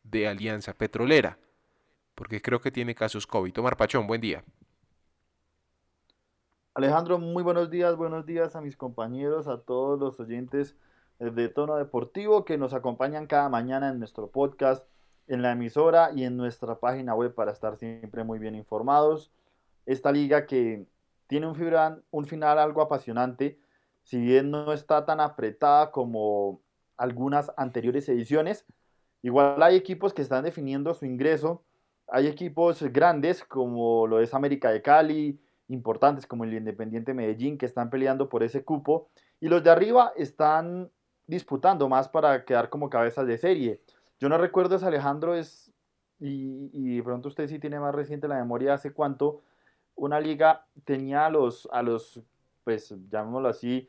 de 0.04 0.28
Alianza 0.28 0.74
Petrolera, 0.74 1.38
porque 2.14 2.40
creo 2.40 2.60
que 2.60 2.70
tiene 2.70 2.94
casos 2.94 3.26
COVID. 3.26 3.52
Tomar 3.52 3.76
Pachón, 3.76 4.06
buen 4.06 4.20
día. 4.20 4.44
Alejandro, 6.74 7.18
muy 7.18 7.42
buenos 7.42 7.68
días, 7.68 7.96
buenos 7.96 8.26
días 8.26 8.54
a 8.54 8.60
mis 8.60 8.76
compañeros, 8.76 9.48
a 9.48 9.58
todos 9.58 9.98
los 9.98 10.20
oyentes 10.20 10.76
de 11.18 11.48
Tono 11.48 11.74
Deportivo 11.74 12.44
que 12.44 12.56
nos 12.58 12.74
acompañan 12.74 13.26
cada 13.26 13.48
mañana 13.48 13.88
en 13.88 13.98
nuestro 13.98 14.28
podcast, 14.28 14.86
en 15.26 15.42
la 15.42 15.50
emisora 15.50 16.12
y 16.14 16.22
en 16.22 16.36
nuestra 16.36 16.78
página 16.78 17.14
web 17.16 17.34
para 17.34 17.50
estar 17.50 17.76
siempre 17.76 18.22
muy 18.22 18.38
bien 18.38 18.54
informados. 18.54 19.32
Esta 19.84 20.12
liga 20.12 20.46
que 20.46 20.86
tiene 21.26 21.48
un 21.48 21.56
final 22.26 22.58
algo 22.58 22.82
apasionante, 22.82 23.58
si 24.10 24.18
bien 24.18 24.50
no 24.50 24.72
está 24.72 25.04
tan 25.06 25.20
apretada 25.20 25.90
como 25.90 26.60
algunas 26.96 27.52
anteriores 27.56 28.08
ediciones, 28.08 28.66
Igual 29.22 29.62
hay 29.62 29.76
equipos 29.76 30.14
que 30.14 30.22
están 30.22 30.44
definiendo 30.44 30.94
su 30.94 31.04
ingreso. 31.04 31.62
Hay 32.08 32.26
equipos 32.26 32.82
grandes 32.84 33.44
como 33.44 34.06
lo 34.06 34.20
es 34.20 34.34
América 34.34 34.70
de 34.70 34.82
Cali, 34.82 35.40
importantes 35.68 36.26
como 36.26 36.44
el 36.44 36.54
Independiente 36.54 37.14
Medellín, 37.14 37.58
que 37.58 37.66
están 37.66 37.90
peleando 37.90 38.28
por 38.28 38.42
ese 38.42 38.64
cupo. 38.64 39.10
Y 39.40 39.48
los 39.48 39.62
de 39.62 39.70
arriba 39.70 40.12
están 40.16 40.90
disputando 41.26 41.88
más 41.88 42.08
para 42.08 42.44
quedar 42.44 42.70
como 42.70 42.90
cabezas 42.90 43.26
de 43.26 43.38
serie. 43.38 43.82
Yo 44.18 44.28
no 44.28 44.38
recuerdo 44.38 44.78
si 44.78 44.84
Alejandro 44.84 45.34
es, 45.34 45.72
y, 46.18 46.96
de 46.96 47.02
pronto 47.02 47.28
usted 47.28 47.46
sí 47.46 47.58
tiene 47.58 47.78
más 47.78 47.94
reciente 47.94 48.26
la 48.26 48.36
memoria, 48.36 48.74
hace 48.74 48.92
cuánto 48.92 49.42
una 49.94 50.18
liga 50.18 50.66
tenía 50.84 51.26
a 51.26 51.30
los, 51.30 51.68
a 51.72 51.82
los, 51.82 52.20
pues 52.64 52.94
llamémoslo 53.10 53.48
así, 53.48 53.88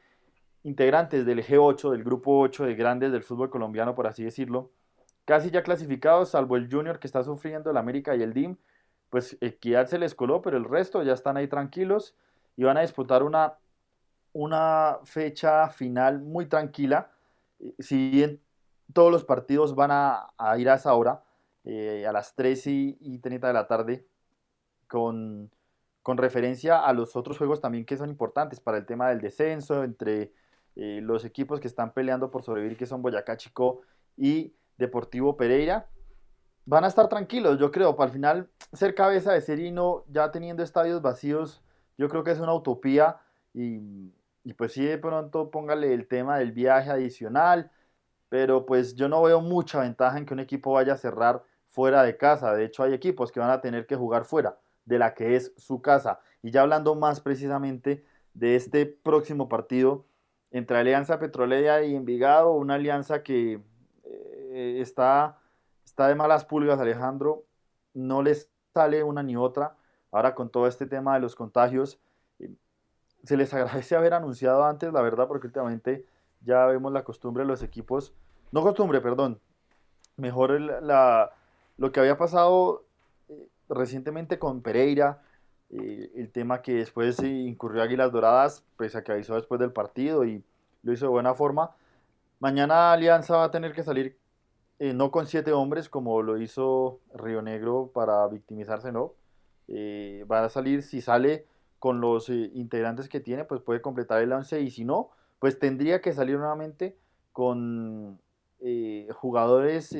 integrantes 0.63 1.25
del 1.25 1.43
G8, 1.43 1.91
del 1.91 2.03
grupo 2.03 2.39
8 2.39 2.65
de 2.65 2.75
grandes 2.75 3.11
del 3.11 3.23
fútbol 3.23 3.49
colombiano, 3.49 3.95
por 3.95 4.07
así 4.07 4.23
decirlo, 4.23 4.71
casi 5.25 5.49
ya 5.49 5.63
clasificados, 5.63 6.29
salvo 6.29 6.57
el 6.57 6.71
Junior 6.71 6.99
que 6.99 7.07
está 7.07 7.23
sufriendo, 7.23 7.71
el 7.71 7.77
América 7.77 8.15
y 8.15 8.21
el 8.21 8.33
DIM, 8.33 8.57
pues 9.09 9.37
Equidad 9.41 9.87
se 9.87 9.99
les 9.99 10.15
coló, 10.15 10.41
pero 10.41 10.57
el 10.57 10.65
resto 10.65 11.03
ya 11.03 11.13
están 11.13 11.37
ahí 11.37 11.47
tranquilos 11.47 12.15
y 12.55 12.63
van 12.63 12.77
a 12.77 12.81
disputar 12.81 13.23
una, 13.23 13.55
una 14.33 14.99
fecha 15.03 15.69
final 15.69 16.21
muy 16.21 16.45
tranquila. 16.45 17.11
Si 17.79 18.09
bien 18.09 18.41
todos 18.93 19.11
los 19.11 19.23
partidos 19.23 19.75
van 19.75 19.91
a, 19.91 20.27
ir 20.57 20.69
a 20.69 20.75
esa 20.75 20.93
hora, 20.93 21.23
eh, 21.63 22.05
a 22.07 22.11
las 22.11 22.35
3 22.35 22.67
y, 22.67 23.19
30 23.19 23.47
de 23.47 23.53
la 23.53 23.67
tarde, 23.67 24.05
con, 24.87 25.51
con, 26.01 26.17
referencia 26.17 26.79
a 26.79 26.93
los 26.93 27.15
otros 27.15 27.37
juegos 27.37 27.61
también 27.61 27.85
que 27.85 27.97
son 27.97 28.09
importantes 28.09 28.59
para 28.59 28.77
el 28.77 28.85
tema 28.85 29.09
del 29.09 29.21
descenso, 29.21 29.83
entre 29.83 30.33
eh, 30.75 30.99
los 31.01 31.25
equipos 31.25 31.59
que 31.59 31.67
están 31.67 31.93
peleando 31.93 32.31
por 32.31 32.43
sobrevivir, 32.43 32.77
que 32.77 32.85
son 32.85 33.01
Boyacá 33.01 33.37
Chico 33.37 33.81
y 34.15 34.53
Deportivo 34.77 35.35
Pereira. 35.35 35.87
Van 36.65 36.83
a 36.83 36.87
estar 36.87 37.09
tranquilos, 37.09 37.59
yo 37.59 37.71
creo. 37.71 37.95
Para 37.95 38.07
el 38.07 38.13
final, 38.13 38.49
ser 38.71 38.95
cabeza 38.95 39.33
de 39.33 39.41
serie 39.41 39.71
no, 39.71 40.05
ya 40.07 40.31
teniendo 40.31 40.63
estadios 40.63 41.01
vacíos, 41.01 41.61
yo 41.97 42.07
creo 42.07 42.23
que 42.23 42.31
es 42.31 42.39
una 42.39 42.53
utopía. 42.53 43.17
Y, 43.53 44.13
pues 44.57 44.73
sí, 44.73 44.85
de 44.85 44.97
pronto 44.97 45.51
póngale 45.51 45.93
el 45.93 46.07
tema 46.07 46.37
del 46.37 46.51
viaje 46.51 46.89
adicional. 46.89 47.71
Pero 48.29 48.65
pues 48.65 48.95
yo 48.95 49.09
no 49.09 49.21
veo 49.23 49.41
mucha 49.41 49.81
ventaja 49.81 50.17
en 50.17 50.25
que 50.25 50.33
un 50.33 50.39
equipo 50.39 50.73
vaya 50.73 50.93
a 50.93 50.97
cerrar 50.97 51.43
fuera 51.67 52.03
de 52.03 52.15
casa. 52.15 52.53
De 52.53 52.63
hecho, 52.63 52.83
hay 52.83 52.93
equipos 52.93 53.31
que 53.31 53.41
van 53.41 53.49
a 53.49 53.59
tener 53.59 53.85
que 53.85 53.97
jugar 53.97 54.23
fuera 54.23 54.57
de 54.85 54.99
la 54.99 55.13
que 55.13 55.35
es 55.35 55.53
su 55.57 55.81
casa. 55.81 56.19
Y 56.41 56.51
ya 56.51 56.61
hablando 56.61 56.95
más 56.95 57.19
precisamente 57.19 58.05
de 58.33 58.55
este 58.55 58.85
próximo 58.85 59.49
partido 59.49 60.05
entre 60.51 60.77
Alianza 60.77 61.19
Petrolera 61.19 61.83
y 61.83 61.95
Envigado, 61.95 62.53
una 62.53 62.75
alianza 62.75 63.23
que 63.23 63.61
eh, 64.03 64.77
está, 64.81 65.39
está 65.85 66.07
de 66.07 66.15
malas 66.15 66.45
pulgas, 66.45 66.79
Alejandro. 66.79 67.45
No 67.93 68.21
les 68.21 68.49
sale 68.73 69.03
una 69.03 69.23
ni 69.23 69.35
otra. 69.35 69.75
Ahora 70.11 70.35
con 70.35 70.49
todo 70.49 70.67
este 70.67 70.85
tema 70.85 71.13
de 71.15 71.21
los 71.21 71.35
contagios, 71.35 71.99
eh, 72.39 72.53
se 73.23 73.37
les 73.37 73.53
agradece 73.55 73.95
haber 73.95 74.13
anunciado 74.13 74.65
antes, 74.65 74.91
la 74.91 75.01
verdad, 75.01 75.27
porque 75.27 75.47
últimamente 75.47 76.05
ya 76.41 76.65
vemos 76.65 76.91
la 76.91 77.03
costumbre 77.03 77.43
de 77.43 77.47
los 77.47 77.63
equipos, 77.63 78.13
no 78.51 78.61
costumbre, 78.61 78.99
perdón, 78.99 79.39
mejor 80.17 80.59
la, 80.59 81.31
lo 81.77 81.91
que 81.91 81.99
había 81.99 82.17
pasado 82.17 82.85
eh, 83.29 83.47
recientemente 83.69 84.39
con 84.39 84.61
Pereira, 84.61 85.21
el 85.71 86.29
tema 86.31 86.61
que 86.61 86.75
después 86.75 87.21
incurrió 87.23 87.81
Águilas 87.81 88.11
Doradas, 88.11 88.63
pues 88.77 88.95
que 89.03 89.11
avisó 89.11 89.35
después 89.35 89.59
del 89.59 89.71
partido 89.71 90.25
y 90.25 90.43
lo 90.83 90.93
hizo 90.93 91.05
de 91.05 91.11
buena 91.11 91.33
forma. 91.33 91.71
Mañana 92.39 92.91
Alianza 92.91 93.37
va 93.37 93.45
a 93.45 93.51
tener 93.51 93.73
que 93.73 93.83
salir 93.83 94.17
eh, 94.83 94.93
no 94.93 95.11
con 95.11 95.27
siete 95.27 95.51
hombres 95.51 95.89
como 95.89 96.23
lo 96.23 96.41
hizo 96.41 97.01
Río 97.13 97.43
Negro 97.43 97.91
para 97.93 98.27
victimizarse, 98.27 98.91
no. 98.91 99.13
Eh, 99.67 100.25
va 100.29 100.43
a 100.43 100.49
salir, 100.49 100.81
si 100.81 101.01
sale 101.01 101.45
con 101.77 102.01
los 102.01 102.29
eh, 102.29 102.49
integrantes 102.55 103.07
que 103.07 103.19
tiene, 103.19 103.43
pues 103.45 103.61
puede 103.61 103.79
completar 103.79 104.23
el 104.23 104.33
11 104.33 104.61
y 104.61 104.71
si 104.71 104.83
no, 104.83 105.11
pues 105.37 105.59
tendría 105.59 106.01
que 106.01 106.13
salir 106.13 106.39
nuevamente 106.39 106.97
con 107.31 108.19
jugadores, 109.13 109.95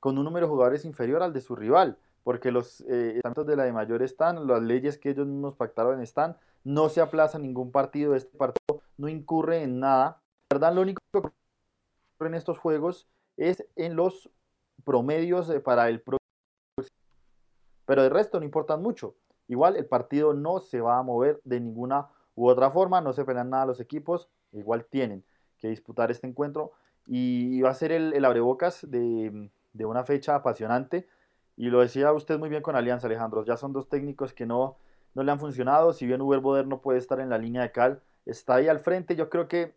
con 0.00 0.18
un 0.18 0.24
número 0.24 0.46
de 0.46 0.50
jugadores 0.50 0.84
inferior 0.84 1.22
al 1.22 1.32
de 1.32 1.40
su 1.40 1.56
rival, 1.56 1.96
porque 2.22 2.50
los 2.50 2.84
tantos 3.22 3.46
de 3.46 3.56
la 3.56 3.64
de 3.64 3.72
mayor 3.72 4.02
están, 4.02 4.46
las 4.46 4.62
leyes 4.62 4.98
que 4.98 5.10
ellos 5.10 5.26
mismos 5.26 5.54
pactaron 5.54 6.02
están, 6.02 6.36
no 6.64 6.88
se 6.88 7.00
aplaza 7.00 7.38
ningún 7.38 7.72
partido, 7.72 8.14
este 8.14 8.36
partido 8.36 8.82
no 8.98 9.08
incurre 9.08 9.62
en 9.62 9.80
nada. 9.80 10.20
La 10.50 10.56
verdad, 10.56 10.74
lo 10.74 10.82
único 10.82 11.00
que 11.12 11.18
ocurre 11.18 11.32
en 12.20 12.34
estos 12.34 12.58
juegos 12.58 13.08
es 13.36 13.64
en 13.76 13.96
los 13.96 14.30
promedios 14.84 15.50
para 15.64 15.88
el 15.88 16.00
próximo. 16.00 16.18
Pero 17.86 18.04
el 18.04 18.10
resto 18.10 18.38
no 18.38 18.44
importan 18.44 18.82
mucho. 18.82 19.14
Igual 19.48 19.76
el 19.76 19.86
partido 19.86 20.32
no 20.34 20.60
se 20.60 20.80
va 20.80 20.98
a 20.98 21.02
mover 21.02 21.40
de 21.44 21.60
ninguna 21.60 22.08
u 22.36 22.48
otra 22.48 22.70
forma, 22.70 23.00
no 23.00 23.12
se 23.12 23.24
pelean 23.24 23.50
nada 23.50 23.66
los 23.66 23.80
equipos, 23.80 24.28
igual 24.52 24.84
tienen 24.84 25.24
que 25.58 25.68
disputar 25.68 26.10
este 26.10 26.26
encuentro 26.26 26.72
y 27.06 27.60
va 27.60 27.70
a 27.70 27.74
ser 27.74 27.90
el, 27.90 28.24
abrebocas 28.24 28.88
de, 28.88 29.50
de 29.72 29.84
una 29.84 30.04
fecha 30.04 30.36
apasionante. 30.36 31.08
Y 31.60 31.68
lo 31.68 31.80
decía 31.80 32.10
usted 32.14 32.38
muy 32.38 32.48
bien 32.48 32.62
con 32.62 32.74
Alianza, 32.74 33.06
Alejandro. 33.06 33.44
Ya 33.44 33.58
son 33.58 33.74
dos 33.74 33.86
técnicos 33.86 34.32
que 34.32 34.46
no, 34.46 34.78
no 35.12 35.22
le 35.22 35.30
han 35.30 35.38
funcionado. 35.38 35.92
Si 35.92 36.06
bien 36.06 36.22
Uber 36.22 36.40
Boder 36.40 36.66
no 36.66 36.80
puede 36.80 36.98
estar 36.98 37.20
en 37.20 37.28
la 37.28 37.36
línea 37.36 37.60
de 37.60 37.70
cal, 37.70 38.02
está 38.24 38.54
ahí 38.54 38.68
al 38.68 38.80
frente. 38.80 39.14
Yo 39.14 39.28
creo 39.28 39.46
que 39.46 39.74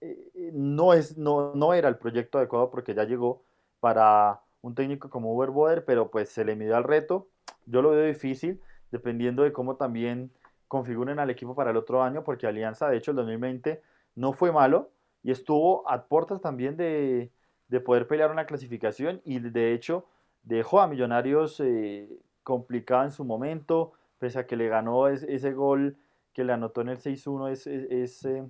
eh, 0.00 0.50
no, 0.52 0.92
es, 0.92 1.16
no, 1.16 1.54
no 1.54 1.72
era 1.72 1.88
el 1.88 1.98
proyecto 1.98 2.38
adecuado 2.38 2.68
porque 2.68 2.94
ya 2.96 3.04
llegó 3.04 3.44
para 3.78 4.40
un 4.60 4.74
técnico 4.74 5.08
como 5.08 5.32
Uber 5.32 5.50
Boder, 5.50 5.84
pero 5.84 6.10
pues 6.10 6.30
se 6.30 6.44
le 6.44 6.56
midió 6.56 6.76
al 6.76 6.82
reto. 6.82 7.28
Yo 7.64 7.80
lo 7.80 7.90
veo 7.90 8.06
difícil, 8.06 8.60
dependiendo 8.90 9.44
de 9.44 9.52
cómo 9.52 9.76
también 9.76 10.32
configuren 10.66 11.20
al 11.20 11.30
equipo 11.30 11.54
para 11.54 11.70
el 11.70 11.76
otro 11.76 12.02
año, 12.02 12.24
porque 12.24 12.48
Alianza, 12.48 12.88
de 12.88 12.96
hecho, 12.96 13.12
el 13.12 13.18
2020 13.18 13.80
no 14.16 14.32
fue 14.32 14.50
malo 14.50 14.90
y 15.22 15.30
estuvo 15.30 15.88
a 15.88 16.08
puertas 16.08 16.40
también 16.40 16.76
de, 16.76 17.30
de 17.68 17.80
poder 17.80 18.08
pelear 18.08 18.32
una 18.32 18.46
clasificación 18.46 19.22
y 19.24 19.38
de 19.38 19.74
hecho 19.74 20.06
dejó 20.42 20.80
a 20.80 20.86
Millonarios 20.86 21.60
eh, 21.60 22.08
complicado 22.42 23.04
en 23.04 23.12
su 23.12 23.24
momento, 23.24 23.92
pese 24.18 24.38
a 24.38 24.46
que 24.46 24.56
le 24.56 24.68
ganó 24.68 25.08
ese 25.08 25.52
gol 25.52 25.96
que 26.32 26.44
le 26.44 26.52
anotó 26.52 26.80
en 26.80 26.90
el 26.90 26.98
6-1, 26.98 27.50
es, 27.50 27.66
es, 27.66 28.24
eh, 28.24 28.46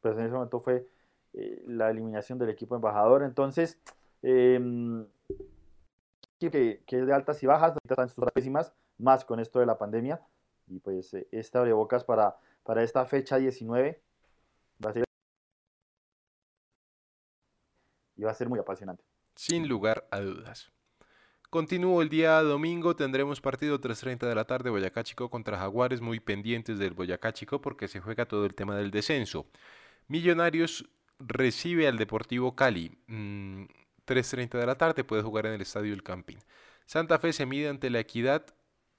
pues 0.00 0.16
en 0.16 0.24
ese 0.24 0.34
momento 0.34 0.60
fue 0.60 0.86
eh, 1.32 1.62
la 1.66 1.90
eliminación 1.90 2.38
del 2.38 2.50
equipo 2.50 2.74
embajador. 2.74 3.22
Entonces, 3.22 3.80
em, 4.22 5.06
que, 6.38 6.82
que, 6.86 6.98
es 6.98 7.06
de 7.06 7.14
altas 7.14 7.42
y 7.42 7.46
bajas, 7.46 7.74
están 7.88 8.08
sus 8.08 8.24
pésimas, 8.32 8.72
más 8.98 9.24
con 9.24 9.40
esto 9.40 9.60
de 9.60 9.66
la 9.66 9.78
pandemia. 9.78 10.20
Y 10.66 10.80
pues 10.80 11.14
esta 11.30 11.60
abre 11.60 11.72
bocas 11.72 12.04
para, 12.04 12.36
para 12.62 12.82
esta 12.82 13.04
fecha 13.04 13.36
19 13.36 14.00
va 14.84 14.90
a 14.90 14.92
ser, 14.92 15.04
y 18.16 18.22
va 18.22 18.30
a 18.30 18.34
ser 18.34 18.48
muy 18.48 18.58
apasionante. 18.58 19.04
Sin 19.34 19.68
lugar 19.68 20.06
a 20.10 20.20
dudas. 20.20 20.72
Continúo 21.52 22.00
el 22.00 22.08
día 22.08 22.40
domingo, 22.40 22.96
tendremos 22.96 23.42
partido 23.42 23.78
3.30 23.78 24.26
de 24.26 24.34
la 24.34 24.46
tarde 24.46 24.70
Boyacá 24.70 25.04
Chico 25.04 25.28
contra 25.28 25.58
Jaguares, 25.58 26.00
muy 26.00 26.18
pendientes 26.18 26.78
del 26.78 26.94
Boyacá 26.94 27.34
Chico 27.34 27.60
porque 27.60 27.88
se 27.88 28.00
juega 28.00 28.24
todo 28.24 28.46
el 28.46 28.54
tema 28.54 28.74
del 28.74 28.90
descenso. 28.90 29.44
Millonarios 30.08 30.88
recibe 31.18 31.86
al 31.88 31.98
Deportivo 31.98 32.56
Cali, 32.56 32.96
3.30 33.06 34.54
mm, 34.54 34.58
de 34.60 34.66
la 34.66 34.76
tarde, 34.76 35.04
puede 35.04 35.20
jugar 35.20 35.44
en 35.44 35.52
el 35.52 35.60
Estadio 35.60 35.92
El 35.92 36.02
Campín. 36.02 36.38
Santa 36.86 37.18
Fe 37.18 37.34
se 37.34 37.44
mide 37.44 37.68
ante 37.68 37.90
la 37.90 38.00
Equidad 38.00 38.46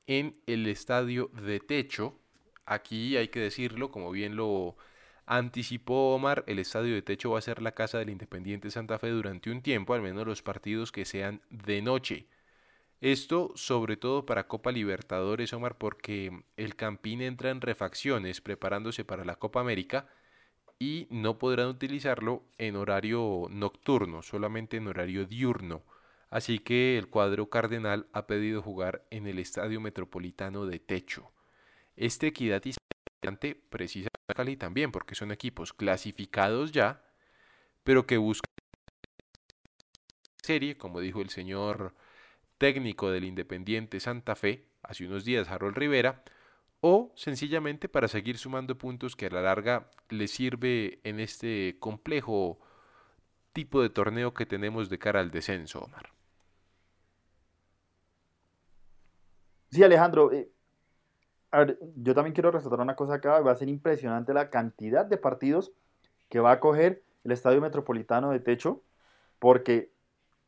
en 0.06 0.40
el 0.46 0.68
Estadio 0.68 1.32
de 1.34 1.60
Techo. 1.60 2.20
Aquí 2.68 3.18
hay 3.18 3.30
que 3.30 3.40
decirlo, 3.40 3.90
como 3.90 4.12
bien 4.12 4.36
lo 4.36 4.78
anticipó 5.26 6.14
Omar, 6.14 6.44
el 6.46 6.60
Estadio 6.60 6.94
de 6.94 7.02
Techo 7.02 7.32
va 7.32 7.40
a 7.40 7.42
ser 7.42 7.64
la 7.64 7.72
casa 7.72 7.98
del 7.98 8.12
Independiente 8.12 8.70
Santa 8.70 9.00
Fe 9.00 9.10
durante 9.10 9.50
un 9.50 9.64
tiempo, 9.64 9.96
al 9.96 10.04
menos 10.04 10.28
los 10.28 10.44
partidos 10.44 10.92
que 10.92 11.06
sean 11.06 11.42
de 11.50 11.82
noche. 11.82 12.28
Esto 13.04 13.52
sobre 13.56 13.98
todo 13.98 14.26
para 14.26 14.48
Copa 14.48 14.72
Libertadores, 14.72 15.52
Omar, 15.52 15.78
porque 15.78 16.46
el 16.56 16.78
Campín 16.78 17.22
entra 17.22 17.50
en 17.50 17.60
refacciones 17.60 18.40
preparándose 18.40 19.04
para 19.04 19.26
la 19.26 19.36
Copa 19.36 19.60
América 19.60 20.08
y 20.80 21.08
no 21.10 21.38
podrán 21.38 21.68
utilizarlo 21.68 22.46
en 22.58 22.78
horario 22.78 23.48
nocturno, 23.50 24.22
solamente 24.22 24.78
en 24.78 24.88
horario 24.88 25.26
diurno. 25.26 25.84
Así 26.30 26.60
que 26.60 26.98
el 26.98 27.10
cuadro 27.10 27.50
cardenal 27.50 28.08
ha 28.14 28.26
pedido 28.26 28.62
jugar 28.62 29.06
en 29.10 29.28
el 29.28 29.38
Estadio 29.38 29.82
Metropolitano 29.82 30.66
de 30.66 30.80
Techo. 30.80 31.34
Este 31.98 32.28
Equidad 32.28 32.64
y 32.64 32.74
precisa 33.70 34.08
Cali 34.34 34.56
también, 34.56 34.94
porque 34.94 35.16
son 35.16 35.34
equipos 35.34 35.74
clasificados 35.74 36.72
ya, 36.72 37.04
pero 37.84 38.08
que 38.08 38.16
buscan 38.16 38.50
serie, 40.42 40.78
como 40.78 41.02
dijo 41.02 41.22
el 41.22 41.32
señor 41.32 41.94
técnico 42.58 43.12
del 43.12 43.26
Independiente 43.26 44.00
Santa 44.00 44.36
Fe, 44.36 44.66
hace 44.82 45.06
unos 45.06 45.26
días 45.26 45.50
Harold 45.50 45.78
Rivera, 45.78 46.24
o 46.82 47.12
sencillamente 47.16 47.88
para 47.88 48.08
seguir 48.08 48.38
sumando 48.38 48.78
puntos 48.78 49.16
que 49.16 49.28
a 49.28 49.30
la 49.30 49.42
larga 49.42 49.90
le 50.10 50.28
sirve 50.28 51.00
en 51.04 51.20
este 51.20 51.78
complejo 51.80 52.60
tipo 53.54 53.82
de 53.82 53.90
torneo 53.90 54.34
que 54.34 54.46
tenemos 54.46 54.90
de 54.90 55.00
cara 55.00 55.22
al 55.22 55.32
descenso, 55.32 55.80
Omar. 55.80 56.10
Sí, 59.70 59.82
Alejandro, 59.82 60.32
eh, 60.32 60.52
yo 61.96 62.14
también 62.14 62.34
quiero 62.34 62.52
resaltar 62.52 62.80
una 62.80 62.96
cosa 62.96 63.16
acá, 63.16 63.40
va 63.40 63.52
a 63.52 63.56
ser 63.56 63.70
impresionante 63.70 64.34
la 64.34 64.50
cantidad 64.50 65.06
de 65.06 65.18
partidos 65.18 65.72
que 66.30 66.40
va 66.40 66.52
a 66.52 66.60
coger 66.60 67.04
el 67.24 67.32
Estadio 67.32 67.62
Metropolitano 67.62 68.32
de 68.32 68.40
Techo, 68.40 68.82
porque 69.40 69.93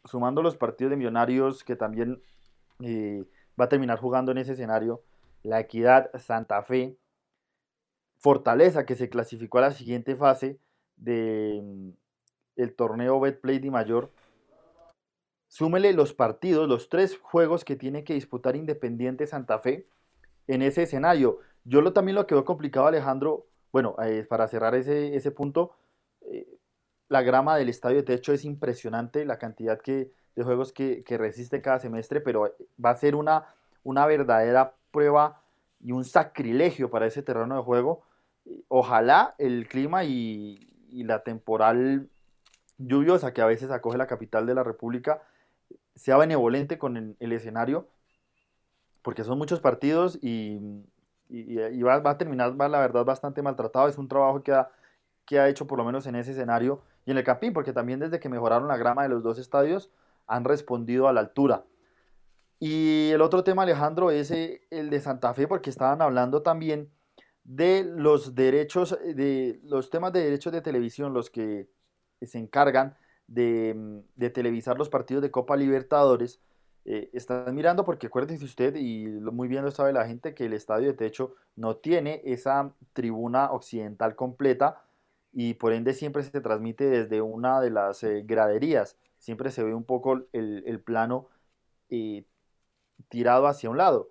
sumando 0.05 0.41
los 0.41 0.55
partidos 0.55 0.91
de 0.91 0.97
Millonarios 0.97 1.63
que 1.63 1.75
también 1.75 2.21
eh, 2.79 3.25
va 3.59 3.65
a 3.65 3.69
terminar 3.69 3.99
jugando 3.99 4.31
en 4.31 4.37
ese 4.37 4.53
escenario, 4.53 5.03
la 5.43 5.59
Equidad, 5.59 6.09
Santa 6.17 6.61
Fe, 6.63 6.97
Fortaleza 8.17 8.85
que 8.85 8.95
se 8.95 9.09
clasificó 9.09 9.59
a 9.59 9.61
la 9.61 9.71
siguiente 9.71 10.15
fase 10.15 10.59
del 10.95 11.61
mm, 11.61 11.93
el 12.55 12.73
torneo 12.73 13.19
Betplay 13.19 13.59
de 13.59 13.69
Mayor, 13.69 14.11
súmele 15.47 15.93
los 15.93 16.13
partidos, 16.13 16.67
los 16.67 16.89
tres 16.89 17.17
juegos 17.17 17.65
que 17.65 17.75
tiene 17.75 18.03
que 18.03 18.13
disputar 18.13 18.55
Independiente 18.55 19.27
Santa 19.27 19.59
Fe 19.59 19.87
en 20.47 20.61
ese 20.61 20.83
escenario. 20.83 21.39
Yo 21.65 21.81
lo, 21.81 21.93
también 21.93 22.15
lo 22.15 22.27
que 22.27 22.35
veo 22.35 22.45
complicado, 22.45 22.87
Alejandro, 22.87 23.47
bueno, 23.71 23.95
eh, 24.03 24.23
para 24.23 24.47
cerrar 24.47 24.75
ese, 24.75 25.15
ese 25.15 25.31
punto, 25.31 25.75
eh, 26.21 26.54
la 27.09 27.21
grama 27.21 27.55
del 27.57 27.69
estadio 27.69 27.97
de 27.97 28.03
techo 28.03 28.33
es 28.33 28.45
impresionante, 28.45 29.25
la 29.25 29.37
cantidad 29.37 29.79
que, 29.79 30.11
de 30.35 30.43
juegos 30.43 30.73
que, 30.73 31.03
resiste 31.07 31.61
cada 31.61 31.79
semestre, 31.79 32.21
pero 32.21 32.55
va 32.83 32.91
a 32.91 32.97
ser 32.97 33.15
una, 33.15 33.45
una 33.83 34.05
verdadera 34.05 34.73
prueba 34.91 35.41
y 35.79 35.91
un 35.91 36.03
sacrilegio 36.03 36.89
para 36.89 37.05
ese 37.05 37.21
terreno 37.21 37.55
de 37.55 37.61
juego. 37.61 38.03
Ojalá 38.67 39.35
el 39.37 39.67
clima 39.67 40.03
y, 40.03 40.71
la 40.91 41.23
temporal 41.23 42.09
lluviosa 42.77 43.33
que 43.33 43.41
a 43.41 43.45
veces 43.45 43.69
acoge 43.69 43.97
la 43.97 44.07
capital 44.07 44.45
de 44.45 44.55
la 44.55 44.63
República 44.63 45.21
sea 45.93 46.15
benevolente 46.15 46.77
con 46.77 47.15
el, 47.19 47.31
escenario, 47.33 47.89
porque 49.01 49.25
son 49.25 49.37
muchos 49.37 49.59
partidos 49.59 50.17
y, 50.21 50.59
va, 51.83 52.09
a 52.09 52.17
terminar, 52.17 52.59
va, 52.59 52.69
la 52.69 52.79
verdad, 52.79 53.05
bastante 53.05 53.41
maltratado. 53.41 53.87
Es 53.89 53.97
un 53.97 54.07
trabajo 54.07 54.41
que 54.41 54.53
ha, 54.53 54.69
que 55.25 55.39
ha 55.39 55.49
hecho 55.49 55.67
por 55.67 55.77
lo 55.77 55.85
menos 55.85 56.07
en 56.07 56.15
ese 56.15 56.31
escenario 56.31 56.81
y 57.05 57.11
en 57.11 57.17
el 57.17 57.23
Campín, 57.23 57.53
porque 57.53 57.73
también 57.73 57.99
desde 57.99 58.19
que 58.19 58.29
mejoraron 58.29 58.67
la 58.67 58.77
grama 58.77 59.03
de 59.03 59.09
los 59.09 59.23
dos 59.23 59.37
estadios 59.37 59.91
han 60.27 60.43
respondido 60.43 61.07
a 61.07 61.13
la 61.13 61.19
altura. 61.19 61.65
Y 62.59 63.11
el 63.11 63.21
otro 63.21 63.43
tema, 63.43 63.63
Alejandro, 63.63 64.11
es 64.11 64.31
eh, 64.31 64.61
el 64.71 64.89
de 64.89 64.99
Santa 64.99 65.33
Fe, 65.33 65.47
porque 65.47 65.69
estaban 65.69 66.01
hablando 66.01 66.41
también 66.41 66.89
de 67.43 67.83
los 67.83 68.33
derechos, 68.33 68.97
eh, 69.03 69.13
de 69.13 69.59
los 69.63 69.89
temas 69.89 70.13
de 70.13 70.23
derechos 70.23 70.51
de 70.51 70.61
televisión, 70.61 71.13
los 71.13 71.29
que 71.29 71.69
se 72.21 72.39
encargan 72.39 72.95
de, 73.27 73.73
mm, 73.75 74.31
televisar 74.33 74.77
los 74.77 74.89
partidos 74.89 75.21
de 75.21 75.31
Copa 75.31 75.55
Libertadores. 75.55 76.41
Eh, 76.85 77.09
están 77.13 77.53
mirando 77.53 77.83
porque 77.83 78.07
acuérdense 78.07 78.45
usted, 78.45 78.75
y 78.75 79.07
muy 79.07 79.47
bien 79.47 79.65
lo 79.65 79.71
sabe 79.71 79.93
la 79.93 80.07
gente, 80.07 80.33
que 80.33 80.45
el 80.45 80.53
estadio 80.53 80.87
de 80.87 80.93
techo 80.93 81.35
no 81.55 81.75
tiene 81.77 82.21
esa 82.23 82.73
tribuna 82.93 83.51
occidental 83.51 84.15
completa 84.15 84.84
y 85.37 85.55
por 85.55 85.73
ende 85.73 85.93
siempre 85.93 86.23
se 86.23 86.39
transmite 86.39 86.89
desde 86.89 87.21
una 87.21 87.59
de 87.59 87.69
las 87.69 88.01
eh, 88.03 88.23
graderías. 88.25 88.95
Siempre 89.17 89.51
se 89.51 89.65
ve 89.65 89.73
un 89.73 89.83
poco 89.83 90.21
el, 90.31 90.81
plano 90.85 91.27
eh, 91.89 92.23
tirado 93.09 93.45
hacia 93.47 93.69
un 93.69 93.77
lado. 93.77 94.09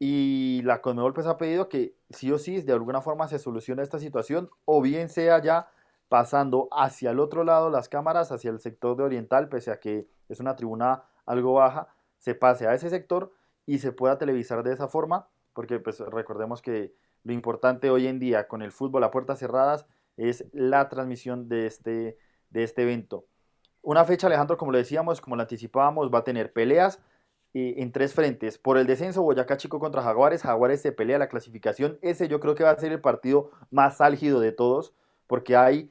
Y 0.00 0.60
la 0.64 0.82
Conmebol 0.82 1.14
pues 1.14 1.28
ha 1.28 1.36
pedido 1.36 1.68
que 1.68 1.94
sí 2.10 2.32
o 2.32 2.38
sí 2.38 2.60
de 2.62 2.72
alguna 2.72 3.00
forma 3.00 3.28
se 3.28 3.38
solucione 3.38 3.82
esta 3.82 4.00
situación 4.00 4.50
o 4.64 4.82
bien 4.82 5.08
sea 5.08 5.40
ya 5.40 5.68
pasando 6.08 6.68
hacia 6.72 7.12
el 7.12 7.20
otro 7.20 7.44
lado 7.44 7.70
las 7.70 7.88
cámaras, 7.88 8.32
hacia 8.32 8.50
el 8.50 8.58
sector 8.58 8.96
de 8.96 9.04
oriental, 9.04 9.48
pese 9.48 9.70
a 9.70 9.78
que 9.78 10.08
es 10.28 10.40
una 10.40 10.56
tribuna 10.56 11.04
algo 11.26 11.52
baja, 11.52 11.94
se 12.18 12.34
pase 12.34 12.66
a 12.66 12.74
ese 12.74 12.90
sector 12.90 13.32
y 13.66 13.78
se 13.78 13.92
pueda 13.92 14.18
televisar 14.18 14.64
de 14.64 14.72
esa 14.72 14.88
forma, 14.88 15.28
porque 15.52 15.78
pues 15.78 16.00
recordemos 16.00 16.60
que 16.60 16.92
lo 17.22 17.32
importante 17.32 17.88
hoy 17.90 18.08
en 18.08 18.18
día 18.18 18.48
con 18.48 18.62
el 18.62 18.72
fútbol 18.72 19.04
a 19.04 19.12
puertas 19.12 19.38
cerradas 19.38 19.86
es 20.28 20.44
la 20.52 20.88
transmisión 20.88 21.48
de 21.48 21.66
este, 21.66 22.18
de 22.50 22.62
este 22.62 22.82
evento. 22.82 23.24
Una 23.82 24.04
fecha, 24.04 24.26
Alejandro, 24.26 24.58
como 24.58 24.72
lo 24.72 24.78
decíamos, 24.78 25.20
como 25.20 25.36
lo 25.36 25.42
anticipábamos, 25.42 26.10
va 26.12 26.18
a 26.18 26.24
tener 26.24 26.52
peleas 26.52 27.00
eh, 27.54 27.76
en 27.78 27.90
tres 27.90 28.12
frentes. 28.12 28.58
Por 28.58 28.76
el 28.76 28.86
descenso, 28.86 29.22
Boyacá 29.22 29.56
Chico 29.56 29.80
contra 29.80 30.02
Jaguares. 30.02 30.42
Jaguares 30.42 30.82
se 30.82 30.92
pelea 30.92 31.18
la 31.18 31.28
clasificación. 31.28 31.98
Ese 32.02 32.28
yo 32.28 32.38
creo 32.38 32.54
que 32.54 32.64
va 32.64 32.70
a 32.70 32.78
ser 32.78 32.92
el 32.92 33.00
partido 33.00 33.50
más 33.70 34.02
álgido 34.02 34.40
de 34.40 34.52
todos, 34.52 34.92
porque 35.26 35.56
hay 35.56 35.90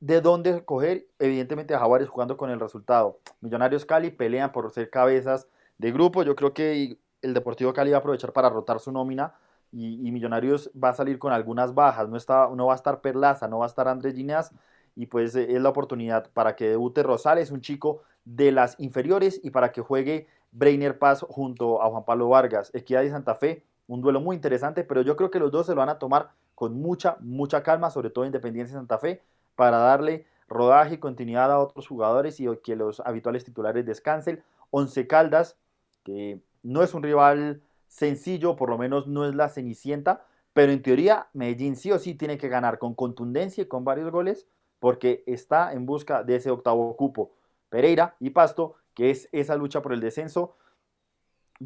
de 0.00 0.20
dónde 0.20 0.64
coger, 0.66 1.06
evidentemente, 1.18 1.74
a 1.74 1.78
Jaguares 1.78 2.08
jugando 2.10 2.36
con 2.36 2.50
el 2.50 2.60
resultado. 2.60 3.18
Millonarios 3.40 3.86
Cali 3.86 4.10
pelean 4.10 4.52
por 4.52 4.70
ser 4.70 4.90
cabezas 4.90 5.48
de 5.78 5.90
grupo. 5.90 6.22
Yo 6.22 6.36
creo 6.36 6.52
que 6.52 6.98
el 7.22 7.34
Deportivo 7.34 7.72
Cali 7.72 7.92
va 7.92 7.96
a 7.96 8.00
aprovechar 8.00 8.32
para 8.34 8.50
rotar 8.50 8.78
su 8.80 8.92
nómina 8.92 9.34
y, 9.72 10.10
Millonarios 10.12 10.70
va 10.72 10.90
a 10.90 10.94
salir 10.94 11.18
con 11.18 11.32
algunas 11.32 11.74
bajas. 11.74 12.08
No, 12.08 12.56
no 12.56 12.66
va 12.66 12.72
a 12.72 12.76
estar 12.76 13.00
Perlaza, 13.00 13.48
no 13.48 13.58
va 13.58 13.66
a 13.66 13.68
estar 13.68 13.88
Andrés 13.88 14.14
Gineas 14.14 14.52
y 14.94 15.06
pues 15.06 15.34
eh, 15.34 15.54
es 15.54 15.62
la 15.62 15.70
oportunidad 15.70 16.30
para 16.32 16.54
que 16.54 16.68
debute 16.68 17.02
Rosales, 17.02 17.50
un 17.50 17.62
chico 17.62 18.02
de 18.24 18.52
las 18.52 18.78
inferiores 18.78 19.40
y 19.42 19.50
para 19.50 19.72
que 19.72 19.80
juegue 19.80 20.28
Brainer 20.52 20.98
Paz 20.98 21.24
junto 21.28 21.82
a 21.82 21.88
Juan 21.88 22.04
Pablo 22.04 22.28
Vargas. 22.28 22.70
Equidad 22.74 23.02
de 23.02 23.10
Santa 23.10 23.34
Fe, 23.34 23.64
un 23.88 24.02
duelo 24.02 24.20
muy 24.20 24.36
interesante, 24.36 24.84
pero 24.84 25.02
yo 25.02 25.16
creo 25.16 25.30
que 25.30 25.38
los 25.38 25.50
dos 25.50 25.66
se 25.66 25.72
lo 25.72 25.78
van 25.78 25.88
a 25.88 25.98
tomar 25.98 26.30
con 26.54 26.74
mucha, 26.74 27.16
mucha 27.20 27.62
calma, 27.62 27.90
sobre 27.90 28.10
todo 28.10 28.26
Independencia 28.26 28.74
de 28.74 28.80
Santa 28.80 28.98
Fe, 28.98 29.22
para 29.56 29.78
darle 29.78 30.26
rodaje 30.48 30.94
y 30.94 30.98
continuidad 30.98 31.50
a 31.50 31.58
otros 31.58 31.88
jugadores 31.88 32.38
y 32.38 32.46
que 32.62 32.76
los 32.76 33.00
habituales 33.00 33.44
titulares 33.44 33.86
descansen. 33.86 34.42
Once 34.70 35.06
Caldas, 35.06 35.56
que 36.04 36.40
no 36.62 36.82
es 36.82 36.94
un 36.94 37.02
rival 37.02 37.62
sencillo, 37.92 38.56
por 38.56 38.70
lo 38.70 38.78
menos 38.78 39.06
no 39.06 39.26
es 39.26 39.34
la 39.34 39.50
cenicienta, 39.50 40.24
pero 40.54 40.72
en 40.72 40.82
teoría 40.82 41.28
Medellín 41.34 41.76
sí 41.76 41.92
o 41.92 41.98
sí 41.98 42.14
tiene 42.14 42.38
que 42.38 42.48
ganar 42.48 42.78
con 42.78 42.94
contundencia 42.94 43.62
y 43.62 43.66
con 43.66 43.84
varios 43.84 44.10
goles 44.10 44.46
porque 44.78 45.22
está 45.26 45.74
en 45.74 45.84
busca 45.84 46.24
de 46.24 46.36
ese 46.36 46.50
octavo 46.50 46.96
cupo. 46.96 47.32
Pereira 47.68 48.16
y 48.18 48.30
Pasto, 48.30 48.76
que 48.94 49.10
es 49.10 49.28
esa 49.30 49.56
lucha 49.56 49.82
por 49.82 49.92
el 49.92 50.00
descenso. 50.00 50.56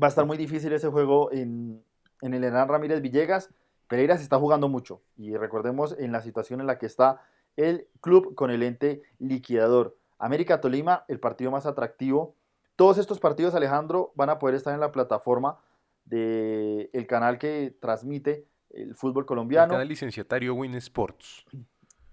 Va 0.01 0.09
a 0.09 0.11
estar 0.11 0.27
muy 0.27 0.37
difícil 0.37 0.73
ese 0.73 0.89
juego 0.89 1.31
en, 1.33 1.83
en 2.21 2.35
el 2.35 2.43
Hernán 2.43 2.69
Ramírez 2.69 3.01
Villegas. 3.01 3.51
Pereira 3.87 4.17
se 4.17 4.25
está 4.25 4.39
jugando 4.39 4.69
mucho 4.69 5.03
y 5.17 5.37
recordemos 5.37 5.95
en 5.97 6.11
la 6.11 6.23
situación 6.23 6.61
en 6.61 6.67
la 6.67 6.79
que 6.79 6.87
está 6.87 7.23
el 7.57 7.87
club 8.01 8.35
con 8.35 8.51
el 8.51 8.65
ente 8.65 9.03
liquidador. 9.21 9.97
América 10.19 10.61
Tolima, 10.61 11.05
el 11.07 11.21
partido 11.21 11.53
más 11.53 11.67
atractivo. 11.67 12.35
Todos 12.75 12.99
estos 12.99 13.21
partidos, 13.21 13.55
Alejandro, 13.55 14.13
van 14.17 14.29
a 14.29 14.39
poder 14.41 14.57
estar 14.57 14.75
en 14.75 14.81
la 14.81 14.93
plataforma 14.93 15.59
del 16.07 16.89
el 16.93 17.07
canal 17.07 17.39
que 17.39 17.77
transmite 17.81 18.47
el 18.71 18.95
fútbol 18.95 19.27
colombiano. 19.27 19.67
El 19.67 19.71
canal 19.71 19.89
licenciatario 19.89 20.55
Win 20.55 20.75
Sports. 20.77 21.45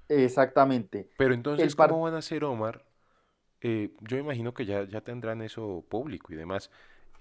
Exactamente. 0.10 1.10
Pero 1.18 1.34
entonces, 1.34 1.76
¿cómo 1.76 2.02
van 2.02 2.16
a 2.16 2.18
hacer, 2.18 2.44
Omar? 2.44 2.86
Eh, 3.62 3.94
yo 4.02 4.18
imagino 4.18 4.54
que 4.54 4.66
ya, 4.66 4.84
ya 4.84 5.02
tendrán 5.02 5.42
eso 5.42 5.86
público 5.88 6.34
y 6.34 6.36
demás. 6.36 6.70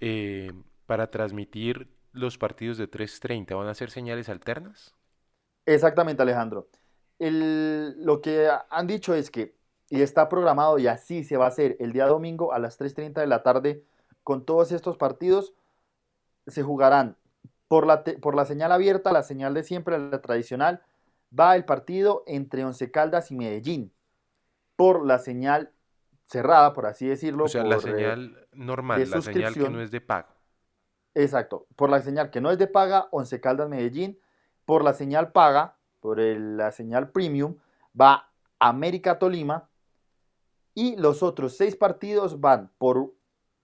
Eh, 0.01 0.51
para 0.85 1.09
transmitir 1.09 1.87
los 2.11 2.37
partidos 2.37 2.77
de 2.77 2.89
3.30, 2.89 3.55
¿van 3.55 3.67
a 3.67 3.71
hacer 3.71 3.89
señales 3.89 4.29
alternas? 4.29 4.93
Exactamente, 5.65 6.21
Alejandro. 6.21 6.67
lo 7.19 8.21
que 8.21 8.49
han 8.69 8.87
dicho 8.87 9.15
es 9.15 9.31
que, 9.31 9.55
y 9.89 10.01
está 10.01 10.27
programado 10.27 10.77
y 10.77 10.87
así 10.87 11.23
se 11.23 11.37
va 11.37 11.45
a 11.45 11.47
hacer 11.49 11.77
el 11.79 11.93
día 11.93 12.05
domingo 12.05 12.51
a 12.51 12.59
las 12.59 12.79
3.30 12.79 13.21
de 13.21 13.27
la 13.27 13.43
tarde, 13.43 13.83
con 14.23 14.45
todos 14.45 14.71
estos 14.71 14.97
partidos, 14.97 15.53
se 16.47 16.63
jugarán. 16.63 17.17
Por 17.67 17.87
la, 17.87 18.03
por 18.03 18.35
la 18.35 18.45
señal 18.45 18.71
abierta, 18.71 19.11
la 19.11 19.23
señal 19.23 19.53
de 19.53 19.63
siempre, 19.63 19.97
la 19.97 20.21
tradicional, 20.21 20.83
va 21.37 21.55
el 21.55 21.65
partido 21.65 22.23
entre 22.27 22.63
Once 22.63 22.91
Caldas 22.91 23.31
y 23.31 23.35
Medellín. 23.35 23.91
Por 24.75 25.05
la 25.05 25.19
señal 25.19 25.71
cerrada, 26.27 26.73
por 26.73 26.85
así 26.85 27.07
decirlo. 27.07 27.45
O 27.45 27.47
sea, 27.47 27.63
la 27.63 27.77
eh, 27.77 27.79
señal 27.79 28.47
normal, 28.53 29.09
la 29.09 29.21
señal 29.21 29.53
que 29.53 29.69
no 29.69 29.81
es 29.81 29.91
de 29.91 30.01
pago. 30.01 30.29
Exacto, 31.15 31.67
por 31.75 31.89
la 31.89 32.01
señal 32.01 32.31
que 32.31 32.41
no 32.41 32.49
es 32.49 32.57
de 32.57 32.67
paga, 32.67 33.07
Once 33.11 33.39
Caldas 33.39 33.69
Medellín, 33.69 34.19
por 34.65 34.83
la 34.83 34.93
señal 34.93 35.31
paga, 35.31 35.77
por 35.99 36.19
la 36.19 36.71
señal 36.71 37.11
premium, 37.11 37.57
va 37.99 38.31
América 38.59 39.19
Tolima. 39.19 39.69
Y 40.75 40.95
los 40.95 41.21
otros 41.21 41.55
seis 41.55 41.75
partidos 41.75 42.41
van 42.41 42.71
por 42.79 43.13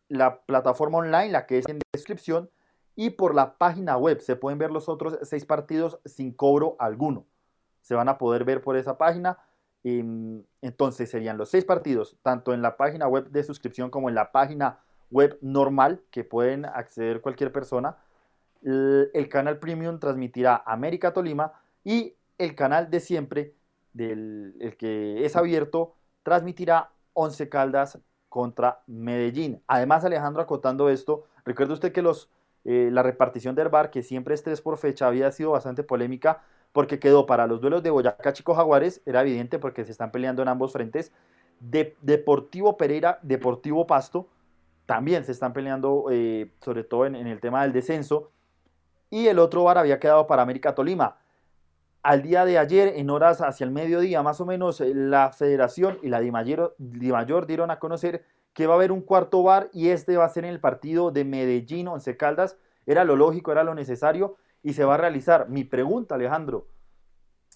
la 0.10 0.42
plataforma 0.42 1.00
online, 1.00 1.30
la 1.30 1.48
que 1.48 1.58
es 1.58 1.68
en 1.68 1.80
descripción, 1.92 2.52
y 3.00 3.12
por 3.12 3.34
la 3.34 3.58
página 3.58 3.96
web. 3.98 4.20
Se 4.20 4.36
pueden 4.36 4.60
ver 4.60 4.72
los 4.72 4.90
otros 4.90 5.18
seis 5.24 5.46
partidos 5.46 6.00
sin 6.06 6.34
cobro 6.34 6.76
alguno 6.80 7.26
se 7.82 7.96
van 7.96 8.08
a 8.08 8.20
poder 8.20 8.44
ver 8.44 8.62
por 8.62 8.78
esa 8.78 9.00
página. 9.00 9.40
Em, 9.84 10.44
entonces 10.62 11.10
serían 11.10 11.38
los 11.38 11.50
seis 11.50 11.66
partidos, 11.66 12.18
tanto 12.22 12.54
en 12.54 12.62
la 12.62 12.78
página 12.78 13.08
web 13.08 13.30
de 13.32 13.44
suscripción 13.44 13.90
como 13.90 14.10
en 14.10 14.16
la 14.16 14.32
página 14.32 14.80
web 15.10 15.40
normal 15.42 16.02
que 16.12 16.24
pueden 16.24 16.66
acceder 16.66 17.22
cualquier 17.22 17.52
persona. 17.52 17.98
El, 18.62 19.28
canal 19.30 19.58
premium 19.58 20.00
transmitirá 20.00 20.62
América 20.66 21.14
Tolima 21.14 21.54
y 21.84 22.14
el 22.38 22.54
canal 22.54 22.92
de 22.92 23.00
siempre, 23.00 23.56
del, 23.94 24.56
el 24.60 24.78
que 24.78 25.26
es 25.26 25.36
abierto, 25.36 25.96
transmitirá 26.24 26.92
Once 27.14 27.50
Caldas 27.50 27.98
contra 28.28 28.84
Medellín. 28.86 29.64
Además, 29.66 30.06
Alejandro, 30.06 30.44
acotando 30.44 30.90
esto, 30.90 31.24
recuerde 31.46 31.74
usted 31.74 31.92
que 31.92 32.04
los, 32.04 32.30
eh, 32.66 32.90
la 32.92 33.04
repartición 33.04 33.56
del 33.56 33.70
bar, 33.70 33.90
que 33.90 34.04
siempre 34.04 34.36
es 34.36 34.44
tres 34.44 34.62
por 34.62 34.78
fecha, 34.78 35.08
había 35.08 35.32
sido 35.32 35.52
bastante 35.52 35.84
polémica 35.84 36.42
porque 36.72 37.00
quedó 37.00 37.26
para 37.26 37.48
los 37.48 37.62
duelos 37.62 37.84
de 37.84 37.90
Boyacá 37.90 38.34
Chico 38.34 38.54
Jaguares, 38.54 39.02
era 39.06 39.22
evidente 39.22 39.60
porque 39.60 39.86
se 39.86 39.92
están 39.92 40.12
peleando 40.12 40.42
en 40.42 40.50
ambos 40.50 40.72
frentes. 40.72 41.12
De, 41.60 41.96
Deportivo 42.02 42.78
Pereira, 42.78 43.20
Deportivo 43.22 43.88
Pasto, 43.88 44.28
también 44.86 45.24
se 45.26 45.32
están 45.32 45.54
peleando, 45.54 46.06
eh, 46.12 46.52
sobre 46.62 46.84
todo 46.84 47.06
en, 47.06 47.16
el 47.16 47.40
tema 47.40 47.64
del 47.64 47.74
descenso. 47.74 48.32
Y 49.10 49.28
el 49.28 49.40
otro 49.40 49.64
bar 49.64 49.78
había 49.78 50.00
quedado 50.00 50.28
para 50.28 50.42
América 50.42 50.76
Tolima. 50.76 51.18
Al 52.02 52.22
día 52.22 52.46
de 52.46 52.58
ayer, 52.58 52.94
en 52.96 53.10
horas 53.10 53.42
hacia 53.42 53.66
el 53.66 53.72
mediodía, 53.72 54.24
más 54.24 54.40
o 54.40 54.46
menos, 54.46 54.80
eh, 54.80 54.94
la 54.94 55.32
federación 55.32 56.00
y 56.02 56.10
la 56.10 56.20
Dimayor, 56.20 56.76
Dimayor 56.78 57.46
dieron 57.46 57.72
a 57.72 57.80
conocer 57.80 58.24
que 58.54 58.68
va 58.68 58.74
a 58.74 58.78
haber 58.78 58.92
un 58.92 59.02
cuarto 59.02 59.44
bar 59.44 59.70
y 59.74 59.90
este 59.90 60.18
va 60.18 60.26
a 60.26 60.30
ser 60.30 60.46
en 60.46 60.52
el 60.52 60.60
partido 60.60 61.12
de 61.12 61.24
Medellín, 61.26 61.88
Once 61.88 62.18
Caldas. 62.18 62.58
Era 62.86 63.04
lo 63.04 63.16
lógico, 63.16 63.52
era 63.52 63.64
lo 63.64 63.76
necesario 63.76 64.36
y 64.64 64.74
se 64.74 64.84
va 64.84 64.96
a 64.96 64.98
realizar. 64.98 65.50
Mi 65.50 65.64
pregunta, 65.64 66.16
Alejandro, 66.16 66.68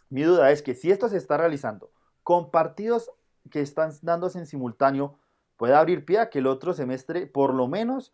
mi 0.10 0.24
duda 0.24 0.52
es 0.52 0.62
que 0.62 0.76
si 0.76 0.92
esto 0.92 1.10
se 1.10 1.18
está 1.18 1.38
realizando 1.38 1.92
con 2.24 2.52
partidos 2.52 3.12
que 3.50 3.62
están 3.62 3.92
dándose 4.02 4.40
en 4.40 4.46
simultáneo, 4.46 5.18
puede 5.58 5.76
abrir 5.76 6.06
pie 6.06 6.20
a 6.20 6.30
que 6.30 6.40
el 6.40 6.48
otro 6.48 6.74
semestre 6.74 7.28
por 7.28 7.54
lo 7.54 7.68
menos 7.68 8.14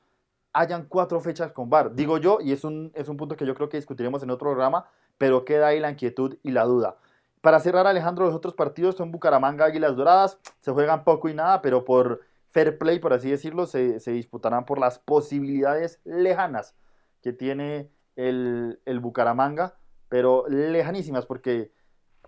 hayan 0.53 0.85
cuatro 0.85 1.19
fechas 1.19 1.51
con 1.51 1.69
VAR. 1.69 1.93
Digo 1.93 2.17
yo, 2.17 2.39
y 2.41 2.51
es 2.51 2.63
un, 2.63 2.91
es 2.95 3.07
un 3.07 3.17
punto 3.17 3.35
que 3.35 3.45
yo 3.45 3.53
creo 3.53 3.69
que 3.69 3.77
discutiremos 3.77 4.23
en 4.23 4.31
otro 4.31 4.49
programa, 4.49 4.85
pero 5.17 5.45
queda 5.45 5.67
ahí 5.67 5.79
la 5.79 5.91
inquietud 5.91 6.37
y 6.43 6.51
la 6.51 6.63
duda. 6.63 6.97
Para 7.41 7.59
cerrar, 7.59 7.87
Alejandro, 7.87 8.25
los 8.25 8.35
otros 8.35 8.53
partidos 8.53 8.95
son 8.95 9.11
Bucaramanga, 9.11 9.65
Águilas 9.65 9.95
Doradas, 9.95 10.39
se 10.59 10.71
juegan 10.71 11.03
poco 11.03 11.29
y 11.29 11.33
nada, 11.33 11.61
pero 11.61 11.85
por 11.85 12.21
fair 12.51 12.77
play, 12.77 12.99
por 12.99 13.13
así 13.13 13.29
decirlo, 13.29 13.65
se, 13.65 13.99
disputarán 14.11 14.65
por 14.65 14.79
las 14.79 14.99
posibilidades 14.99 16.01
lejanas 16.03 16.75
que 17.21 17.33
tiene 17.33 17.91
el, 18.15 18.79
Bucaramanga, 19.01 19.77
pero 20.09 20.45
lejanísimas 20.47 21.25
porque 21.25 21.71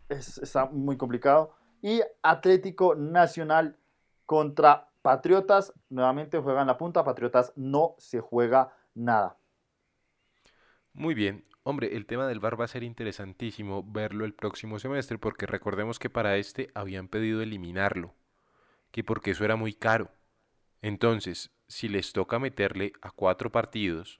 está 0.09 0.65
muy 0.65 0.97
complicado. 0.97 1.53
Y 1.81 2.01
Atlético 2.21 2.95
Nacional 2.95 3.77
contra 4.25 4.89
Patriotas, 5.01 5.73
nuevamente 5.89 6.39
juegan 6.39 6.67
la 6.67 6.77
punta, 6.77 7.03
Patriotas 7.03 7.53
no 7.55 7.95
se 7.97 8.19
juega 8.19 8.73
nada. 8.93 9.37
Muy 10.93 11.15
bien, 11.15 11.45
hombre, 11.63 11.95
el 11.95 12.05
tema 12.05 12.27
del 12.27 12.39
VAR 12.39 12.59
va 12.59 12.65
a 12.65 12.67
ser 12.67 12.83
interesantísimo 12.83 13.83
verlo 13.83 14.25
el 14.25 14.35
próximo 14.35 14.77
semestre 14.77 15.17
porque 15.17 15.47
recordemos 15.47 15.97
que 15.97 16.09
para 16.09 16.37
este 16.37 16.69
habían 16.75 17.07
pedido 17.07 17.41
eliminarlo, 17.41 18.13
que 18.91 19.03
porque 19.03 19.31
eso 19.31 19.45
era 19.45 19.55
muy 19.55 19.73
caro. 19.73 20.11
Entonces, 20.81 21.51
si 21.67 21.87
les 21.87 22.13
toca 22.13 22.39
meterle 22.39 22.93
a 23.01 23.11
cuatro 23.11 23.51
partidos, 23.51 24.19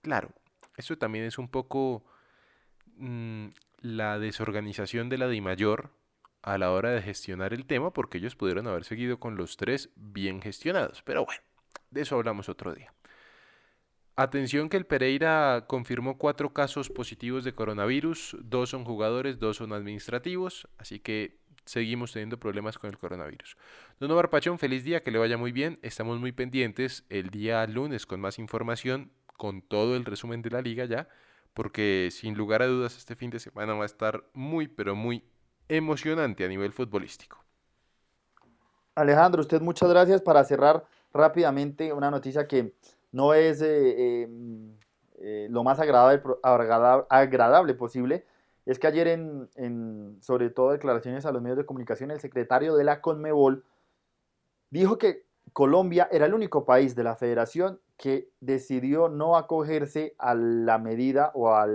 claro, 0.00 0.34
eso 0.76 0.96
también 0.98 1.24
es 1.24 1.38
un 1.38 1.48
poco 1.48 2.04
mm, 2.96 3.48
la 3.80 4.18
desorganización 4.18 5.08
de 5.08 5.18
la 5.18 5.28
DIMAYOR 5.28 5.90
a 6.42 6.58
la 6.58 6.72
hora 6.72 6.90
de 6.90 7.02
gestionar 7.02 7.54
el 7.54 7.66
tema, 7.66 7.92
porque 7.92 8.18
ellos 8.18 8.36
pudieron 8.36 8.66
haber 8.66 8.84
seguido 8.84 9.20
con 9.20 9.36
los 9.36 9.56
tres 9.56 9.90
bien 9.94 10.42
gestionados. 10.42 11.02
Pero 11.02 11.24
bueno, 11.24 11.42
de 11.90 12.02
eso 12.02 12.16
hablamos 12.16 12.48
otro 12.48 12.74
día. 12.74 12.92
Atención 14.14 14.68
que 14.68 14.76
el 14.76 14.84
Pereira 14.84 15.64
confirmó 15.66 16.18
cuatro 16.18 16.52
casos 16.52 16.90
positivos 16.90 17.44
de 17.44 17.54
coronavirus, 17.54 18.36
dos 18.42 18.70
son 18.70 18.84
jugadores, 18.84 19.38
dos 19.38 19.56
son 19.56 19.72
administrativos, 19.72 20.68
así 20.76 20.98
que 21.00 21.38
seguimos 21.64 22.12
teniendo 22.12 22.38
problemas 22.38 22.78
con 22.78 22.90
el 22.90 22.98
coronavirus. 22.98 23.56
Don 24.00 24.10
Omar 24.10 24.30
Pachón, 24.30 24.58
feliz 24.58 24.84
día, 24.84 25.02
que 25.02 25.10
le 25.10 25.18
vaya 25.18 25.36
muy 25.36 25.52
bien, 25.52 25.78
estamos 25.82 26.18
muy 26.18 26.32
pendientes 26.32 27.04
el 27.08 27.30
día 27.30 27.66
lunes 27.66 28.06
con 28.06 28.20
más 28.20 28.38
información 28.38 29.10
con 29.36 29.60
todo 29.62 29.96
el 29.96 30.04
resumen 30.04 30.40
de 30.42 30.50
la 30.50 30.62
liga 30.62 30.84
ya, 30.84 31.08
porque 31.54 32.10
sin 32.12 32.36
lugar 32.36 32.62
a 32.62 32.66
dudas 32.66 32.96
este 32.96 33.16
fin 33.16 33.30
de 33.30 33.40
semana 33.40 33.74
va 33.74 33.82
a 33.82 33.86
estar 33.86 34.24
muy, 34.34 34.68
pero 34.68 34.94
muy 34.94 35.24
emocionante 35.68 36.44
a 36.44 36.48
nivel 36.48 36.72
futbolístico. 36.72 37.42
Alejandro, 38.94 39.40
usted 39.40 39.60
muchas 39.60 39.88
gracias 39.88 40.20
para 40.20 40.44
cerrar 40.44 40.84
rápidamente 41.12 41.92
una 41.92 42.10
noticia 42.10 42.46
que 42.46 42.74
no 43.10 43.34
es 43.34 43.62
eh, 43.62 44.22
em, 44.22 44.76
eh, 45.18 45.46
lo 45.50 45.64
más 45.64 45.78
agradable, 45.80 46.22
agradable, 46.42 47.74
posible, 47.74 48.26
es 48.64 48.78
que 48.78 48.86
ayer 48.86 49.08
en, 49.08 50.18
sobre 50.20 50.50
todo 50.50 50.70
declaraciones 50.70 51.26
a 51.26 51.32
los 51.32 51.42
medios 51.42 51.58
de 51.58 51.66
comunicación, 51.66 52.10
el 52.10 52.20
secretario 52.20 52.76
de 52.76 52.84
la 52.84 53.00
Conmebol 53.00 53.64
dijo 54.70 54.98
que 54.98 55.26
Colombia 55.52 56.08
era 56.12 56.26
el 56.26 56.34
único 56.34 56.64
país 56.64 56.94
de 56.94 57.04
la 57.04 57.16
federación 57.16 57.80
que 57.96 58.30
decidió 58.40 59.08
no 59.08 59.36
acogerse 59.36 60.14
a 60.18 60.34
la 60.34 60.78
medida 60.78 61.32
o 61.34 61.54
a 61.54 61.66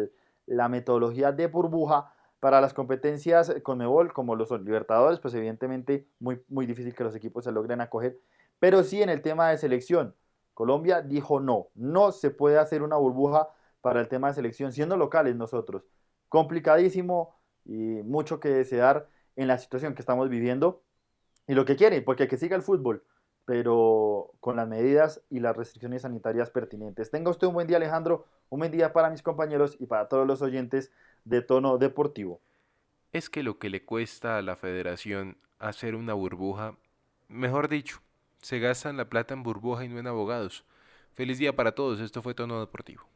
la 0.45 0.69
metodología 0.69 1.32
de 1.32 1.47
burbuja 1.47 2.13
para 2.39 2.62
las 2.62 2.73
competencias 2.73 3.54
Conmebol, 3.63 4.13
como 4.13 4.36
los 4.36 4.50
Libertadores, 4.62 5.19
pues 5.19 5.34
evidentemente 5.34 6.08
muy, 6.19 6.41
muy 6.47 6.65
difícil 6.65 6.95
que 6.95 7.04
los 7.04 7.15
equipos 7.15 7.43
se 7.43 7.52
logren 7.52 7.82
acoger, 7.82 8.19
pero 8.60 8.84
sí 8.84 9.02
en 9.02 9.10
el 9.10 9.21
tema 9.21 9.50
de 9.50 9.58
selección. 9.58 10.15
Colombia 10.54 11.02
dijo 11.02 11.39
no, 11.39 11.67
no 11.76 12.12
se 12.12 12.32
puede 12.32 12.58
hacer 12.58 12.82
una 12.82 12.95
burbuja 12.95 13.50
para 13.82 14.00
el 14.00 14.08
tema 14.08 14.30
de 14.30 14.36
selección, 14.36 14.71
siendo 14.71 14.97
locales 14.97 15.36
nosotros. 15.36 15.84
Complicadísimo 16.29 17.35
y 17.65 18.01
mucho 18.03 18.39
que 18.39 18.49
desear 18.49 19.07
en 19.35 19.47
la 19.47 19.57
situación 19.57 19.93
que 19.93 20.01
estamos 20.01 20.29
viviendo 20.29 20.83
y 21.47 21.53
lo 21.53 21.65
que 21.65 21.75
quieren, 21.75 22.03
porque 22.03 22.27
que 22.27 22.37
siga 22.37 22.55
el 22.55 22.61
fútbol, 22.61 23.03
pero 23.45 24.33
con 24.39 24.57
las 24.57 24.67
medidas 24.67 25.21
y 25.29 25.39
las 25.39 25.55
restricciones 25.55 26.01
sanitarias 26.01 26.49
pertinentes. 26.49 27.11
Tenga 27.11 27.31
usted 27.31 27.47
un 27.47 27.53
buen 27.53 27.67
día, 27.67 27.77
Alejandro, 27.77 28.25
un 28.49 28.59
buen 28.59 28.71
día 28.71 28.91
para 28.91 29.09
mis 29.09 29.21
compañeros 29.21 29.77
y 29.79 29.85
para 29.85 30.09
todos 30.09 30.27
los 30.27 30.41
oyentes 30.41 30.91
de 31.23 31.41
tono 31.41 31.77
deportivo. 31.77 32.41
Es 33.13 33.29
que 33.29 33.43
lo 33.43 33.57
que 33.57 33.69
le 33.69 33.85
cuesta 33.85 34.37
a 34.37 34.41
la 34.41 34.57
federación 34.57 35.37
hacer 35.59 35.95
una 35.95 36.13
burbuja, 36.13 36.75
mejor 37.29 37.69
dicho, 37.69 38.01
se 38.41 38.59
gastan 38.59 38.97
la 38.97 39.09
plata 39.09 39.33
en 39.33 39.43
burbuja 39.43 39.85
y 39.85 39.89
no 39.89 39.99
en 39.99 40.07
abogados. 40.07 40.65
Feliz 41.13 41.37
día 41.37 41.55
para 41.55 41.73
todos, 41.73 41.99
esto 41.99 42.21
fue 42.21 42.33
Tono 42.33 42.59
Deportivo. 42.59 43.07